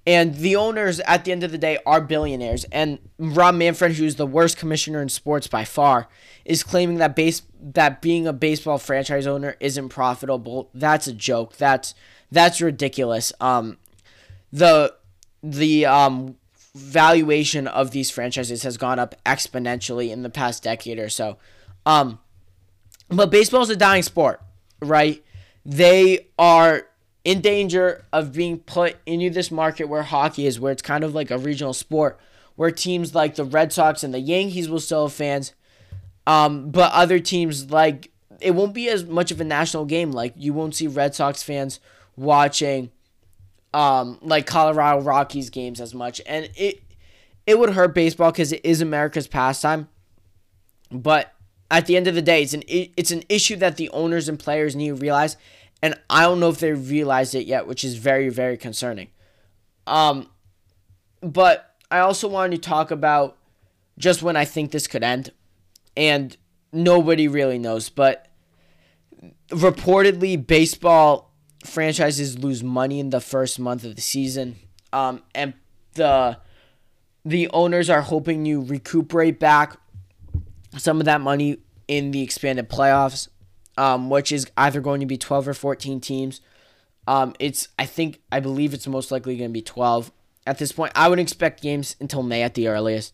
And 0.08 0.36
the 0.36 0.56
owners, 0.56 1.00
at 1.02 1.26
the 1.26 1.32
end 1.32 1.44
of 1.44 1.52
the 1.52 1.58
day, 1.58 1.78
are 1.86 2.02
billionaires. 2.02 2.64
And 2.72 2.98
Rob 3.20 3.56
Manfred, 3.56 3.94
who's 3.94 4.16
the 4.16 4.26
worst 4.26 4.58
commissioner 4.58 5.02
in 5.02 5.10
sports 5.10 5.48
by 5.48 5.66
far, 5.66 6.08
is 6.46 6.64
claiming 6.64 6.98
that 6.98 7.16
base 7.16 7.44
that 7.62 8.02
being 8.02 8.26
a 8.26 8.34
baseball 8.34 8.78
franchise 8.78 9.28
owner 9.28 9.56
isn't 9.60 9.90
profitable. 9.90 10.70
That's 10.74 11.06
a 11.06 11.14
joke. 11.14 11.58
That's 11.58 11.94
that's 12.32 12.62
ridiculous. 12.62 13.34
Um, 13.40 13.78
the 14.52 14.96
the 15.42 15.86
um 15.86 16.36
valuation 16.76 17.68
of 17.68 17.92
these 17.92 18.12
franchises 18.12 18.64
has 18.64 18.78
gone 18.78 19.00
up 19.00 19.16
exponentially 19.26 20.12
in 20.12 20.24
the 20.24 20.30
past 20.30 20.64
decade 20.64 21.00
or 21.00 21.10
so. 21.10 21.38
Um, 21.86 22.20
but 23.10 23.32
baseball 23.32 23.62
is 23.62 23.70
a 23.70 23.76
dying 23.76 24.04
sport, 24.04 24.42
right? 24.82 25.24
They 25.66 26.28
are 26.38 26.88
in 27.24 27.42
danger 27.42 28.06
of 28.14 28.34
being 28.34 28.60
put 28.60 28.98
into 29.06 29.30
this 29.30 29.52
market 29.52 29.86
where 29.86 30.04
hockey 30.04 30.46
is, 30.46 30.60
where 30.60 30.72
it's 30.72 30.82
kind 30.82 31.04
of 31.04 31.14
like 31.14 31.32
a 31.32 31.38
regional 31.38 31.74
sport, 31.74 32.20
where 32.56 32.72
teams 32.72 33.16
like 33.16 33.36
the 33.36 33.44
Red 33.44 33.74
Sox 33.74 34.04
and 34.04 34.14
the 34.14 34.20
Yankees 34.20 34.70
will 34.70 34.80
still 34.80 35.08
have 35.08 35.14
fans, 35.14 35.54
um, 36.28 36.72
but 36.72 36.92
other 36.94 37.20
teams 37.20 37.72
like 37.72 38.12
it 38.42 38.52
won't 38.52 38.74
be 38.74 38.90
as 38.90 39.06
much 39.06 39.32
of 39.32 39.42
a 39.42 39.44
national 39.44 39.86
game. 39.86 40.12
Like 40.12 40.34
you 40.38 40.54
won't 40.54 40.76
see 40.76 40.88
Red 40.88 41.16
Sox 41.16 41.44
fans 41.44 41.80
watching, 42.16 42.92
um, 43.74 44.18
like 44.22 44.46
Colorado 44.46 45.02
Rockies 45.02 45.50
games 45.50 45.80
as 45.80 45.94
much, 45.94 46.22
and 46.26 46.50
it 46.56 46.82
it 47.46 47.58
would 47.58 47.72
hurt 47.72 47.96
baseball 47.96 48.32
because 48.32 48.52
it 48.52 48.62
is 48.64 48.82
America's 48.82 49.28
pastime, 49.28 49.88
but 50.92 51.34
at 51.72 51.86
the 51.86 51.96
end 51.96 52.08
of 52.08 52.16
the 52.16 52.22
day, 52.22 52.42
it's 52.42 52.54
an 52.54 52.64
it's 52.68 53.12
an 53.12 53.24
issue 53.30 53.56
that 53.58 53.78
the 53.78 53.90
owners 53.90 54.28
and 54.28 54.40
players 54.40 54.76
need 54.76 54.90
to 54.90 54.96
realize, 54.96 55.38
and 55.82 55.96
I 56.10 56.24
don't 56.24 56.40
know 56.40 56.50
if 56.50 56.60
they 56.60 56.74
realized 56.74 57.36
it 57.36 57.46
yet, 57.46 57.68
which 57.68 57.84
is 57.84 57.96
very 57.96 58.30
very 58.30 58.58
concerning. 58.58 59.10
Um, 59.86 60.30
but 61.22 61.76
I 61.92 62.00
also 62.00 62.28
wanted 62.28 62.62
to 62.62 62.70
talk 62.70 62.92
about 62.92 63.38
just 63.98 64.22
when 64.24 64.36
I 64.36 64.46
think 64.46 64.72
this 64.72 64.88
could 64.88 65.04
end, 65.04 65.32
and 65.96 66.36
nobody 66.72 67.28
really 67.28 67.60
knows, 67.60 67.90
but 67.90 68.28
reportedly 69.50 70.46
baseball 70.46 71.29
franchises 71.66 72.40
lose 72.40 72.64
money 72.64 73.00
in 73.00 73.10
the 73.10 73.22
first 73.22 73.60
month 73.60 73.84
of 73.84 73.96
the 73.96 74.02
season, 74.02 74.58
um, 74.94 75.24
and 75.36 75.54
the 75.94 76.38
the 77.26 77.50
owners 77.50 77.90
are 77.90 78.02
hoping 78.02 78.46
you 78.46 78.62
recuperate 78.62 79.40
back 79.40 79.78
some 80.78 81.00
of 81.00 81.06
that 81.06 81.22
money 81.22 81.58
in 81.88 82.12
the 82.12 82.22
expanded 82.22 82.70
playoffs, 82.70 83.28
um, 83.78 84.10
which 84.10 84.32
is 84.32 84.50
either 84.58 84.80
going 84.80 85.00
to 85.00 85.06
be 85.06 85.18
12 85.18 85.48
or 85.48 85.54
14 85.54 86.00
teams. 86.00 86.42
Um, 87.08 87.34
it's 87.40 87.68
I 87.78 87.86
think 87.86 88.22
I 88.32 88.40
believe 88.40 88.74
it's 88.74 88.88
most 88.88 89.12
likely 89.12 89.38
going 89.38 89.50
to 89.50 89.54
be 89.54 89.62
12 89.62 90.12
at 90.46 90.58
this 90.60 90.72
point. 90.72 90.92
I 90.96 91.10
would 91.10 91.20
expect 91.20 91.62
games 91.62 91.96
until 92.00 92.24
May 92.24 92.44
at 92.44 92.54
the 92.54 92.68
earliest. 92.68 93.14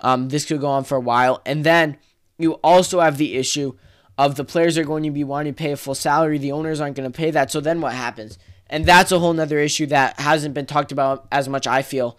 Um, 0.00 0.28
this 0.30 0.44
could 0.44 0.60
go 0.60 0.68
on 0.68 0.84
for 0.84 0.96
a 0.96 1.00
while, 1.00 1.40
and 1.46 1.64
then 1.64 1.98
you 2.38 2.54
also 2.54 3.00
have 3.00 3.16
the 3.18 3.36
issue 3.36 3.76
of 4.16 4.36
the 4.36 4.44
players 4.44 4.78
are 4.78 4.84
going 4.84 5.02
to 5.02 5.10
be 5.10 5.24
wanting 5.24 5.52
to 5.52 5.56
pay 5.56 5.72
a 5.72 5.76
full 5.76 5.94
salary. 5.94 6.38
The 6.38 6.52
owners 6.52 6.80
aren't 6.80 6.96
going 6.96 7.10
to 7.10 7.16
pay 7.16 7.30
that. 7.32 7.50
So 7.50 7.60
then 7.60 7.80
what 7.80 7.94
happens? 7.94 8.38
And 8.68 8.86
that's 8.86 9.12
a 9.12 9.18
whole 9.18 9.32
nother 9.32 9.58
issue 9.58 9.86
that 9.86 10.18
hasn't 10.20 10.54
been 10.54 10.66
talked 10.66 10.92
about 10.92 11.26
as 11.30 11.48
much. 11.48 11.66
I 11.66 11.82
feel. 11.82 12.18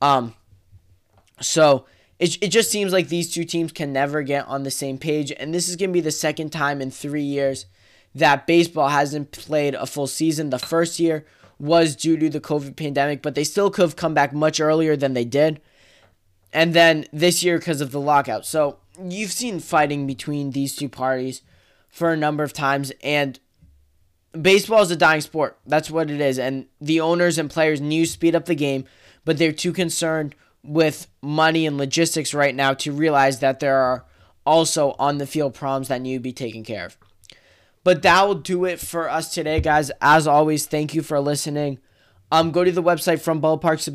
Um, 0.00 0.34
so 1.40 1.86
it, 2.18 2.42
it 2.42 2.48
just 2.48 2.70
seems 2.70 2.92
like 2.92 3.08
these 3.08 3.32
two 3.32 3.44
teams 3.44 3.72
can 3.72 3.92
never 3.92 4.22
get 4.22 4.46
on 4.46 4.62
the 4.62 4.70
same 4.70 4.98
page. 4.98 5.32
And 5.32 5.54
this 5.54 5.68
is 5.68 5.76
going 5.76 5.90
to 5.90 5.94
be 5.94 6.00
the 6.00 6.10
second 6.10 6.50
time 6.50 6.80
in 6.80 6.90
three 6.90 7.22
years 7.22 7.66
that 8.14 8.46
baseball 8.46 8.88
hasn't 8.88 9.30
played 9.30 9.74
a 9.74 9.86
full 9.86 10.06
season. 10.06 10.50
The 10.50 10.58
first 10.58 10.98
year 10.98 11.26
was 11.58 11.94
due 11.94 12.16
to 12.16 12.30
the 12.30 12.40
COVID 12.40 12.76
pandemic, 12.76 13.22
but 13.22 13.34
they 13.34 13.44
still 13.44 13.70
could 13.70 13.82
have 13.82 13.96
come 13.96 14.14
back 14.14 14.32
much 14.32 14.60
earlier 14.60 14.96
than 14.96 15.14
they 15.14 15.24
did. 15.24 15.60
And 16.52 16.72
then 16.72 17.06
this 17.12 17.42
year 17.42 17.58
because 17.58 17.80
of 17.80 17.92
the 17.92 18.00
lockout. 18.00 18.46
So 18.46 18.78
you've 19.02 19.32
seen 19.32 19.60
fighting 19.60 20.06
between 20.06 20.50
these 20.50 20.74
two 20.76 20.88
parties 20.88 21.42
for 21.88 22.12
a 22.12 22.16
number 22.16 22.42
of 22.42 22.52
times. 22.52 22.92
And 23.02 23.38
baseball 24.40 24.82
is 24.82 24.90
a 24.90 24.96
dying 24.96 25.20
sport. 25.20 25.58
That's 25.66 25.90
what 25.90 26.10
it 26.10 26.20
is. 26.20 26.38
And 26.38 26.66
the 26.80 27.00
owners 27.00 27.38
and 27.38 27.50
players 27.50 27.80
need 27.80 28.04
to 28.04 28.10
speed 28.10 28.34
up 28.34 28.46
the 28.46 28.54
game, 28.54 28.84
but 29.24 29.38
they're 29.38 29.52
too 29.52 29.72
concerned 29.72 30.34
with 30.62 31.06
money 31.22 31.66
and 31.66 31.78
logistics 31.78 32.34
right 32.34 32.54
now 32.54 32.74
to 32.74 32.92
realize 32.92 33.40
that 33.40 33.60
there 33.60 33.76
are 33.76 34.04
also 34.44 34.94
on 34.98 35.18
the 35.18 35.26
field 35.26 35.54
problems 35.54 35.88
that 35.88 36.00
need 36.00 36.14
to 36.14 36.20
be 36.20 36.32
taken 36.32 36.64
care 36.64 36.86
of. 36.86 36.96
But 37.84 38.02
that 38.02 38.26
will 38.26 38.34
do 38.34 38.64
it 38.64 38.80
for 38.80 39.08
us 39.08 39.32
today, 39.32 39.60
guys. 39.60 39.90
As 40.00 40.26
always, 40.26 40.66
thank 40.66 40.92
you 40.92 41.02
for 41.02 41.20
listening. 41.20 41.78
Um, 42.32 42.50
go 42.50 42.64
to 42.64 42.72
the 42.72 42.82
website 42.82 43.20
from 43.20 43.40
ballparks 43.40 43.86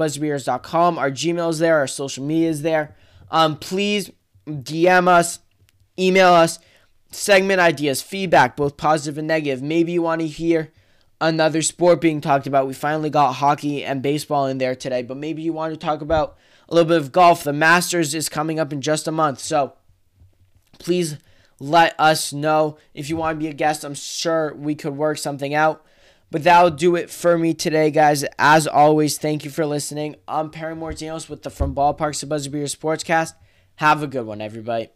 Our 0.98 1.12
Gmail 1.12 1.50
is 1.50 1.60
there, 1.60 1.78
our 1.78 1.88
social 1.88 2.24
media 2.24 2.50
is 2.50 2.62
there. 2.62 2.96
Um, 3.30 3.58
please 3.58 4.10
DM 4.48 5.08
us, 5.08 5.40
email 5.98 6.34
us, 6.34 6.60
segment 7.12 7.60
ideas, 7.60 8.02
feedback, 8.02 8.56
both 8.56 8.78
positive 8.78 9.18
and 9.18 9.28
negative. 9.28 9.62
Maybe 9.62 9.92
you 9.92 10.02
want 10.02 10.22
to 10.22 10.28
hear 10.28 10.72
another 11.20 11.62
sport 11.62 12.02
being 12.02 12.22
talked 12.22 12.48
about. 12.48 12.68
We 12.68 12.74
finally 12.74 13.10
got 13.10 13.34
hockey 13.34 13.84
and 13.84 14.02
baseball 14.02 14.48
in 14.48 14.58
there 14.58 14.76
today, 14.76 15.04
but 15.04 15.18
maybe 15.18 15.42
you 15.42 15.54
want 15.54 15.74
to 15.74 15.78
talk 15.78 16.02
about 16.02 16.38
a 16.68 16.74
little 16.74 16.88
bit 16.88 16.98
of 16.98 17.12
golf. 17.12 17.44
The 17.44 17.54
Masters 17.54 18.16
is 18.16 18.30
coming 18.30 18.60
up 18.60 18.74
in 18.74 18.82
just 18.82 19.08
a 19.08 19.12
month. 19.12 19.40
So 19.40 19.74
please 20.80 21.18
let 21.60 21.94
us 22.00 22.34
know 22.34 22.78
if 22.94 23.10
you 23.10 23.18
want 23.18 23.36
to 23.36 23.44
be 23.44 23.50
a 23.50 23.54
guest. 23.54 23.84
I'm 23.84 23.94
sure 23.94 24.56
we 24.56 24.74
could 24.74 24.98
work 24.98 25.18
something 25.18 25.54
out. 25.54 25.86
But 26.32 26.46
that'll 26.46 26.72
do 26.72 26.96
it 26.96 27.10
for 27.10 27.38
me 27.38 27.54
today, 27.54 27.92
guys. 27.92 28.24
As 28.40 28.66
always, 28.66 29.18
thank 29.18 29.44
you 29.44 29.52
for 29.52 29.66
listening. 29.66 30.16
I'm 30.30 30.50
Perry 30.50 30.74
Mortinos 30.76 31.30
with 31.30 31.44
the 31.44 31.50
From 31.50 31.76
Ballparks 31.76 32.22
to 32.22 32.28
Buzzerbeer 32.28 32.74
Sportscast. 32.74 33.34
Have 33.82 34.04
a 34.04 34.06
good 34.06 34.28
one, 34.28 34.42
everybody. 34.42 34.90